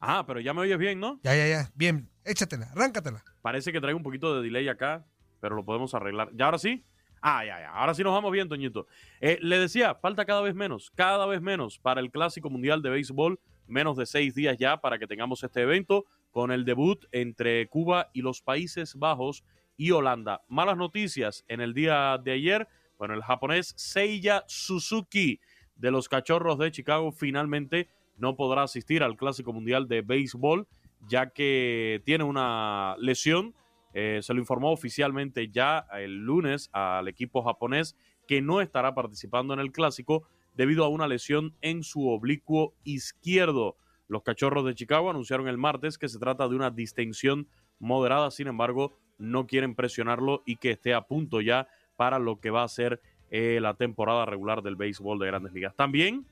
[0.00, 1.20] Ah, pero ya me oyes bien, ¿no?
[1.22, 1.70] Ya, ya, ya.
[1.74, 3.24] Bien, échatela, arráncatela.
[3.40, 5.06] Parece que traigo un poquito de delay acá,
[5.40, 6.30] pero lo podemos arreglar.
[6.34, 6.84] ¿Ya ahora sí?
[7.22, 7.70] Ah, ya, ya.
[7.70, 8.86] Ahora sí nos vamos bien, Toñito.
[9.20, 12.90] Eh, le decía, falta cada vez menos, cada vez menos para el Clásico Mundial de
[12.90, 13.38] Béisbol.
[13.68, 18.10] Menos de seis días ya para que tengamos este evento con el debut entre Cuba
[18.12, 19.44] y los Países Bajos
[19.76, 20.42] y Holanda.
[20.48, 22.68] Malas noticias en el día de ayer.
[22.98, 25.40] Bueno, el japonés Seiya Suzuki
[25.76, 30.66] de los Cachorros de Chicago finalmente no podrá asistir al Clásico Mundial de Béisbol
[31.08, 33.54] ya que tiene una lesión.
[33.92, 39.52] Eh, se lo informó oficialmente ya el lunes al equipo japonés que no estará participando
[39.54, 43.76] en el clásico debido a una lesión en su oblicuo izquierdo.
[44.08, 48.46] Los cachorros de Chicago anunciaron el martes que se trata de una distensión moderada, sin
[48.46, 52.68] embargo, no quieren presionarlo y que esté a punto ya para lo que va a
[52.68, 55.74] ser eh, la temporada regular del béisbol de grandes ligas.
[55.74, 56.26] También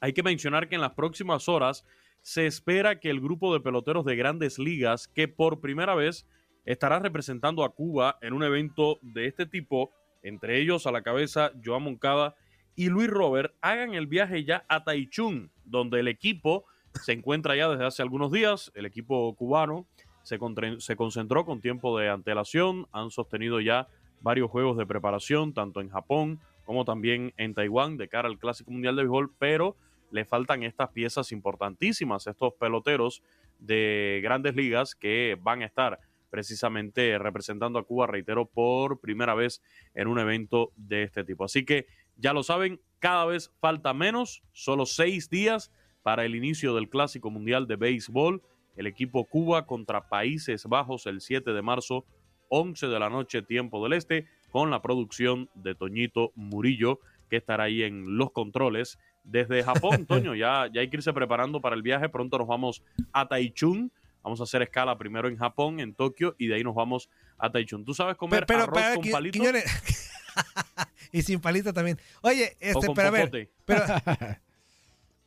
[0.00, 1.84] hay que mencionar que en las próximas horas
[2.22, 6.26] se espera que el grupo de peloteros de grandes ligas, que por primera vez
[6.72, 9.90] estará representando a Cuba en un evento de este tipo,
[10.22, 12.36] entre ellos a la cabeza Joan Moncada
[12.76, 16.64] y Luis Robert, hagan el viaje ya a Taichung, donde el equipo
[17.02, 19.86] se encuentra ya desde hace algunos días, el equipo cubano
[20.22, 20.38] se,
[20.78, 23.88] se concentró con tiempo de antelación, han sostenido ya
[24.20, 28.70] varios juegos de preparación, tanto en Japón como también en Taiwán, de cara al Clásico
[28.70, 29.76] Mundial de Béisbol, pero
[30.12, 33.22] le faltan estas piezas importantísimas, estos peloteros
[33.58, 35.98] de grandes ligas que van a estar
[36.30, 39.62] precisamente representando a Cuba, reitero, por primera vez
[39.94, 41.44] en un evento de este tipo.
[41.44, 45.72] Así que ya lo saben, cada vez falta menos, solo seis días
[46.02, 48.42] para el inicio del Clásico Mundial de Béisbol.
[48.76, 52.06] El equipo Cuba contra Países Bajos el 7 de marzo,
[52.48, 57.64] 11 de la noche, tiempo del este, con la producción de Toñito Murillo, que estará
[57.64, 60.06] ahí en los controles desde Japón.
[60.08, 62.08] Toño, ya, ya hay que irse preparando para el viaje.
[62.08, 63.90] Pronto nos vamos a Taichung.
[64.22, 67.08] Vamos a hacer escala primero en Japón, en Tokio, y de ahí nos vamos
[67.38, 67.84] a Taichung.
[67.84, 69.38] ¿Tú sabes comer Pero, arroz pero, con Qui- palito?
[69.38, 69.64] Quiñones-
[71.12, 71.98] y sin palito también.
[72.22, 73.50] Oye, este, con pero a ver.
[73.64, 73.82] Pero,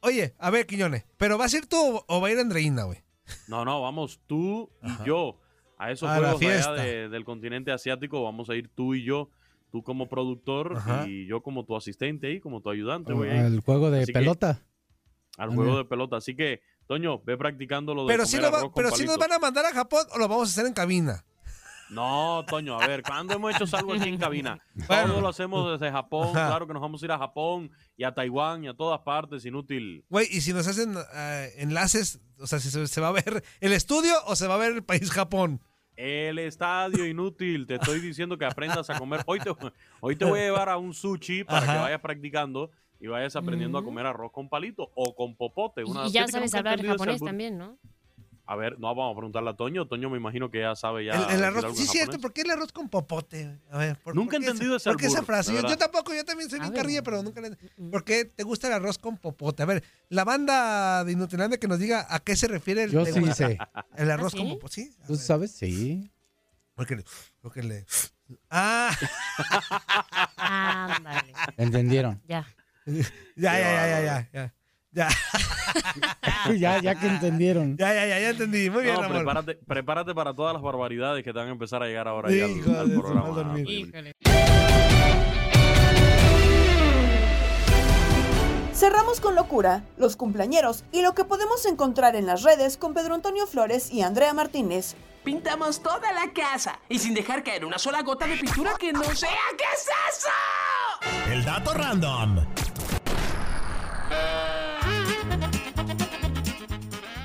[0.02, 3.00] oye, a ver, Quiñones, ¿pero vas a ir tú o va a ir Andreina, güey?
[3.48, 5.40] No, no, vamos tú y yo
[5.78, 8.24] a esos A juegos de allá de- del continente asiático.
[8.24, 9.30] Vamos a ir tú y yo,
[9.72, 11.08] tú como productor Ajá.
[11.08, 13.14] y yo como tu asistente y como tu ayudante.
[13.14, 14.62] Güey, al juego de Así que- pelota.
[15.38, 16.18] al juego de pelota.
[16.18, 16.62] Así que,
[16.94, 19.18] Toño, ve practicando lo de Pero comer si, lo va- arroz con pero si nos
[19.18, 21.26] van a mandar a Japón o lo vamos a hacer en cabina.
[21.90, 24.60] No, Toño, a ver, ¿cuándo hemos hecho algo aquí en cabina?
[24.88, 26.32] Todo lo hacemos desde Japón.
[26.34, 29.44] Claro que nos vamos a ir a Japón y a Taiwán y a todas partes,
[29.46, 30.06] inútil.
[30.10, 33.44] Güey, y si nos hacen eh, enlaces, o sea, si se, se va a ver
[33.60, 35.62] el estudio o se va a ver el país Japón.
[35.96, 39.22] El estadio inútil, te estoy diciendo que aprendas a comer.
[39.28, 39.52] Hoy te,
[40.00, 42.70] hoy te voy a llevar a un sushi para que vayas practicando
[43.04, 45.84] y vayas aprendiendo a comer arroz con palito o con popote.
[45.84, 47.78] Una- Y ya sabes hablar japonés también, ¿no?
[48.46, 49.88] A ver, no, vamos a preguntarle a Toño.
[49.88, 51.12] Toño me imagino que ya sabe ya.
[51.30, 52.18] el, el arroz, sí cierto.
[52.20, 53.60] ¿por qué el arroz con popote?
[53.72, 55.54] A ver, ¿por, Nunca por he entendido ese ¿Por qué esa frase?
[55.54, 56.82] Yo, tampoco, yo también soy A bien ver.
[56.82, 57.58] carrilla, pero nunca le...
[57.92, 59.64] ¿Por qué te gusta el arroz con popote?
[59.64, 63.04] A ver, la banda de Inutilandia que nos diga a qué se refiere el, Yo
[63.04, 63.58] te sí gusta sé.
[63.98, 64.54] el arroz ¿Ah, con sí?
[64.54, 64.74] popote.
[64.76, 64.96] ¿Sí?
[65.08, 65.52] ¿Tú sabes?
[65.52, 66.10] Sí.
[66.76, 67.04] Porque le,
[67.42, 67.86] porque le...
[68.50, 68.92] Ah,
[70.38, 71.34] Ándale.
[71.58, 72.22] ¿Entendieron?
[72.28, 72.46] Ya.
[73.36, 74.54] ya, ya, ya, ya, ya, ya.
[74.94, 75.10] Ya.
[76.54, 77.76] ya, ya que entendieron.
[77.78, 78.70] Ya, ya, ya, ya entendí.
[78.70, 79.18] Muy bien, No, Ramón.
[79.18, 82.72] prepárate, prepárate para todas las barbaridades que te van a empezar a llegar ahora Hijo
[82.72, 83.56] ya al, al programa.
[88.74, 93.14] Cerramos con locura, los cumpleañeros y lo que podemos encontrar en las redes con Pedro
[93.16, 94.96] Antonio Flores y Andrea Martínez.
[95.24, 99.04] Pintamos toda la casa y sin dejar caer una sola gota de pintura que no
[99.16, 99.30] sea.
[99.58, 101.32] ¿Qué es eso?
[101.32, 102.46] El dato random.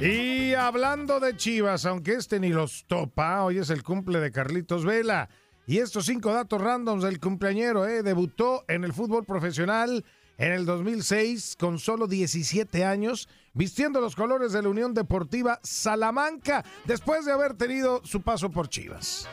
[0.00, 4.84] Y hablando de Chivas, aunque este ni los topa, hoy es el cumple de Carlitos
[4.84, 5.28] Vela.
[5.66, 8.04] Y estos cinco datos randoms del cumpleañero, ¿eh?
[8.04, 10.04] debutó en el fútbol profesional
[10.38, 13.28] en el 2006 con solo 17 años,
[13.58, 18.68] vistiendo los colores de la Unión Deportiva Salamanca, después de haber tenido su paso por
[18.68, 19.26] Chivas.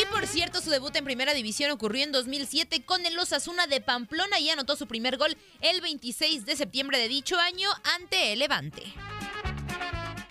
[0.00, 3.80] Y por cierto, su debut en Primera División ocurrió en 2007 con el Osasuna de
[3.80, 8.38] Pamplona y anotó su primer gol el 26 de septiembre de dicho año ante el
[8.38, 8.84] Levante.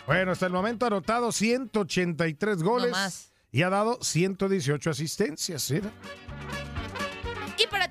[0.05, 5.61] Bueno, hasta el momento ha anotado 183 goles y ha dado 118 asistencias.
[5.61, 5.81] ¿sí?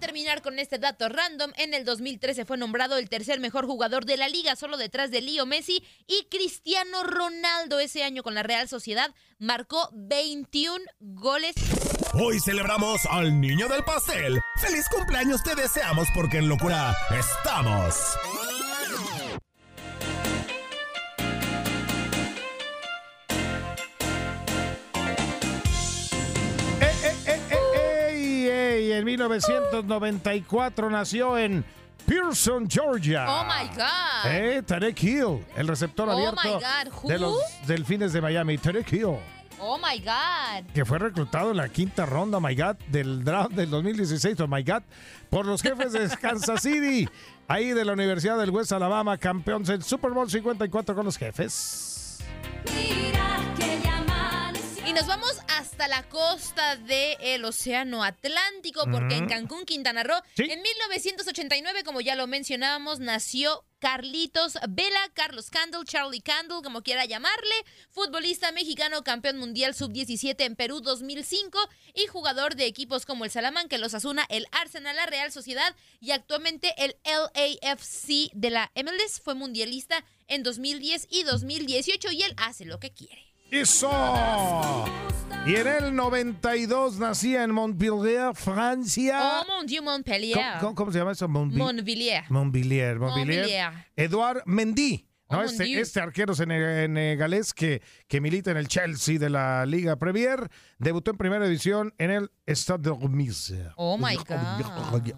[0.01, 4.16] Terminar con este dato random, en el 2013 fue nombrado el tercer mejor jugador de
[4.16, 7.80] la liga, solo detrás de Leo Messi y Cristiano Ronaldo.
[7.80, 11.55] Ese año con la Real Sociedad marcó 21 goles.
[12.14, 14.40] Hoy celebramos al niño del pastel.
[14.61, 17.94] ¡Feliz cumpleaños te deseamos porque en locura estamos!
[28.93, 31.64] En 1994 nació en
[32.07, 33.26] Pearson, Georgia.
[33.28, 34.30] Oh my God.
[34.30, 37.09] Eh, Tarek Hill, el receptor Oh abierto my God, who?
[37.09, 38.59] de los Delfines de Miami.
[38.59, 39.16] Tarek Hill,
[39.59, 40.70] Oh my God.
[40.74, 44.47] que fue reclutado en la quinta ronda, oh my God, del draft del 2016, oh
[44.47, 44.82] my God,
[45.30, 47.09] por los jefes de Kansas City,
[47.49, 52.18] ahí de la Universidad del West Alabama, campeones del Super Bowl 54 con los jefes.
[52.66, 53.12] Y
[54.97, 59.28] nos vamos hasta la costa del Océano Atlántico, porque en Ujú.
[59.28, 66.22] Cancún, Quintana Roo, en 1989, como ya lo mencionábamos, nació Carlitos Vela, Carlos Candle, Charlie
[66.22, 67.55] Candle, como quiera llamarle,
[67.90, 71.59] futbolista mexicano, campeón mundial sub-17 en Perú 2005
[71.92, 76.12] y jugador de equipos como el Salamanca, el Osasuna, el Arsenal, la Real Sociedad y
[76.12, 79.20] actualmente el LAFC de la MLS.
[79.22, 83.25] Fue mundialista en 2010 y 2018 y él hace lo que quiere.
[83.51, 84.84] ¡Eso!
[85.47, 89.42] Y en el 92 nacía en Montpellier, Francia.
[89.42, 90.59] Oh, mon Dieu, Montpellier.
[90.61, 91.28] ¿Cómo, se llama eso?
[91.28, 92.24] Montpellier.
[92.28, 92.99] Montpellier.
[92.99, 93.70] Montpellier.
[93.94, 95.07] Eduard Mendy.
[95.30, 95.38] ¿no?
[95.38, 99.97] Oh, este, este arquero sene- senegalés que, que milita en el Chelsea de la Liga
[99.97, 103.55] Premier debutó en primera división en el Stade de Reims.
[103.76, 105.12] Oh my God.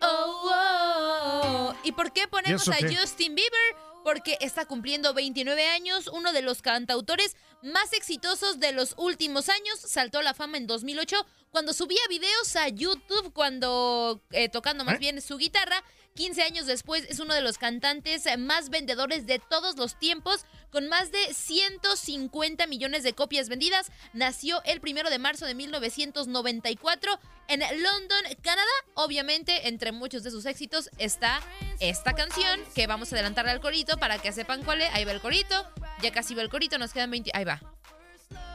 [0.00, 1.74] Oh, oh, oh.
[1.84, 2.96] ¿Y por qué ponemos ¿Y a qué?
[2.96, 3.63] Justin Bieber?
[4.04, 9.80] Porque está cumpliendo 29 años, uno de los cantautores más exitosos de los últimos años.
[9.80, 14.96] Saltó a la fama en 2008 cuando subía videos a YouTube, cuando eh, tocando más
[14.96, 14.98] ¿Eh?
[14.98, 15.82] bien su guitarra.
[16.16, 20.88] 15 años después es uno de los cantantes más vendedores de todos los tiempos, con
[20.88, 23.90] más de 150 millones de copias vendidas.
[24.12, 28.70] Nació el primero de marzo de 1994 en London, Canadá.
[28.94, 31.40] Obviamente, entre muchos de sus éxitos está
[31.80, 34.94] esta canción, que vamos a adelantarle al corito para que sepan cuál es.
[34.94, 35.66] Ahí va el corito.
[36.00, 37.32] Ya casi va el corito, nos quedan 20.
[37.34, 37.60] Ahí va.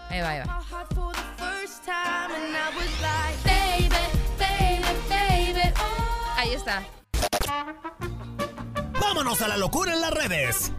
[0.10, 0.64] Ahí va, ahí va.
[6.38, 6.99] Ahí está.
[9.02, 10.72] Vámonos a la locura en las redes.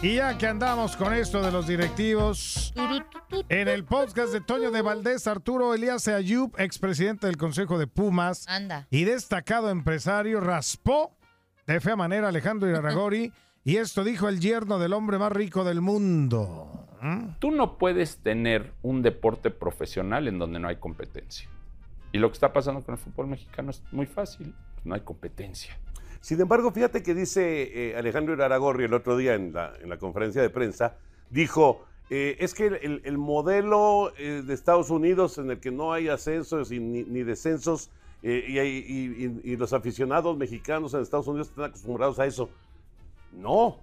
[0.00, 2.72] Y ya que andamos con esto de los directivos,
[3.48, 8.46] en el podcast de Toño de Valdés, Arturo Elías Ayub, expresidente del Consejo de Pumas
[8.46, 8.86] Anda.
[8.90, 11.16] y destacado empresario, raspó
[11.66, 13.32] de fea manera a Alejandro Iraragori
[13.64, 16.87] y esto dijo el yerno del hombre más rico del mundo.
[17.38, 21.48] Tú no puedes tener un deporte profesional en donde no hay competencia.
[22.12, 25.78] Y lo que está pasando con el fútbol mexicano es muy fácil, no hay competencia.
[26.20, 29.98] Sin embargo, fíjate que dice eh, Alejandro Iraragorri el otro día en la, en la
[29.98, 30.96] conferencia de prensa,
[31.30, 35.92] dijo, eh, es que el, el modelo eh, de Estados Unidos en el que no
[35.92, 37.90] hay ascensos y ni, ni descensos
[38.22, 42.50] y, hay- y- y- y los aficionados mexicanos en Estados Unidos están acostumbrados a eso.
[43.32, 43.76] No.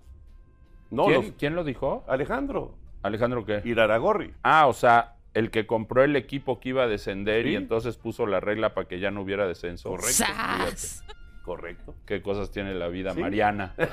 [0.92, 2.04] No, ¿Quién, los- quién lo dijo?
[2.08, 2.74] Alejandro.
[3.06, 3.62] ¿Alejandro qué?
[3.64, 4.34] Iraragorri.
[4.42, 8.26] Ah, o sea, el que compró el equipo que iba a descender y entonces puso
[8.26, 9.90] la regla para que ya no hubiera descenso.
[9.90, 10.12] Correcto.
[10.12, 11.04] ¡Sas!
[11.44, 11.94] Correcto.
[12.08, 13.20] Qué cosas tiene la vida, Sí.
[13.20, 13.76] Mariana.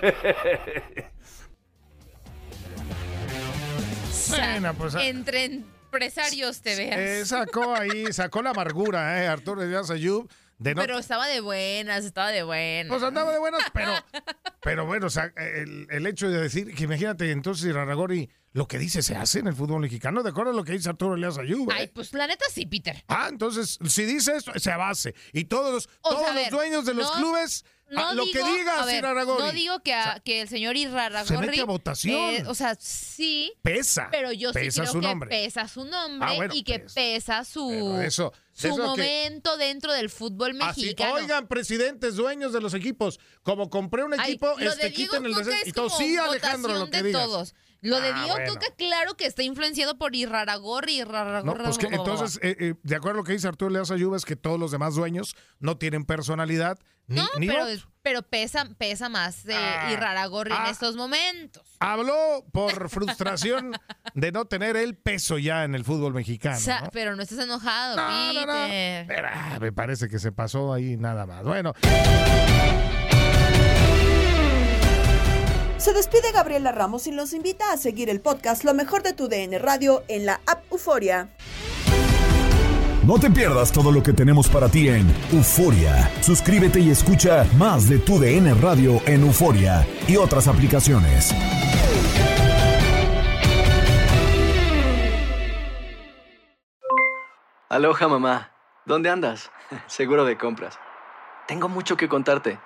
[4.31, 5.05] Bueno, pues, ah.
[5.05, 6.99] entre empresarios te veas.
[6.99, 9.29] Eh, sacó ahí, sacó la amargura, ¿eh?
[9.29, 10.27] Arturo Díaz Ayub.
[10.63, 12.89] De no, Pero estaba de buenas, estaba de buenas.
[12.89, 13.93] Pues andaba de buenas, pero,
[14.63, 18.79] pero bueno, o sea, el, el hecho de decir que imagínate entonces Iraragorri, lo que
[18.79, 21.39] dice se hace en el fútbol mexicano, de acuerdo a lo que dice Arturo Elías
[21.39, 21.71] Ayub.
[21.71, 21.75] ¿eh?
[21.77, 23.03] Ay, pues la neta sí, Peter.
[23.09, 25.15] Ah, entonces, si dice esto, se base.
[25.33, 28.25] Y todos O todos sea, los ver, dueños de los no- clubes, No ah, lo
[28.25, 31.29] digo, que diga a ver, Iraragorri, No digo que, a- que el señor Iraragorri...
[31.37, 32.15] Se mete a votación.
[32.19, 33.53] eh, o sea, sí.
[33.63, 34.09] pesa.
[34.11, 35.29] Pero yo sí pesa creo su que nombre.
[35.31, 37.71] pesa su nombre Ah, bueno, y que pesa su,
[38.03, 41.15] eso- su eso que- momento dentro del fútbol Así, mexicano.
[41.15, 45.33] oigan, presidentes, dueños de los equipos, como compré un Ay, equipo, lo este, quiten el
[45.33, 47.23] es Y todo, sí, Alejandro, lo que de digas.
[47.25, 47.55] todos.
[47.85, 48.53] Lo de Ah, Diego bueno.
[48.55, 51.65] Coca, claro que está influenciado por Iraragorri, No, Iraragorri.
[51.65, 54.25] pues que entonces, eh, eh, de acuerdo a lo que dice Arturo Leaz Ayuba, es
[54.25, 56.79] que todos los demás dueños no tienen personalidad
[57.13, 57.49] ni, No, ni
[58.03, 59.55] pero, pesa, pesa más de
[59.93, 61.63] Iraragorri en estos momentos.
[61.79, 63.73] Habló por frustración
[64.15, 66.57] de no tener el peso ya en el fútbol mexicano.
[66.57, 66.91] O sea, ¿no?
[66.93, 68.53] pero no estés enojado, No, no, no.
[68.53, 69.07] Peter.
[69.07, 71.45] Pero, ah, me parece que se pasó ahí nada más.
[71.45, 71.75] Bueno,
[75.83, 79.27] Se despide Gabriela Ramos y los invita a seguir el podcast Lo mejor de tu
[79.27, 81.31] DN Radio en la app Euforia.
[83.05, 86.09] No te pierdas todo lo que tenemos para ti en Euforia.
[86.21, 91.35] Suscríbete y escucha más de tu DN Radio en Euforia y otras aplicaciones.
[97.69, 98.53] Aloha mamá,
[98.85, 99.51] ¿dónde andas?
[99.89, 100.79] Seguro de compras.
[101.49, 102.61] Tengo mucho que contarte.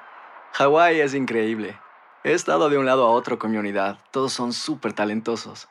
[0.53, 1.81] Hawái es increíble.
[2.25, 4.01] He estado de un lado a otro con mi unidad.
[4.11, 5.71] Todos son súper talentosos.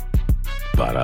[0.81, 1.03] Para,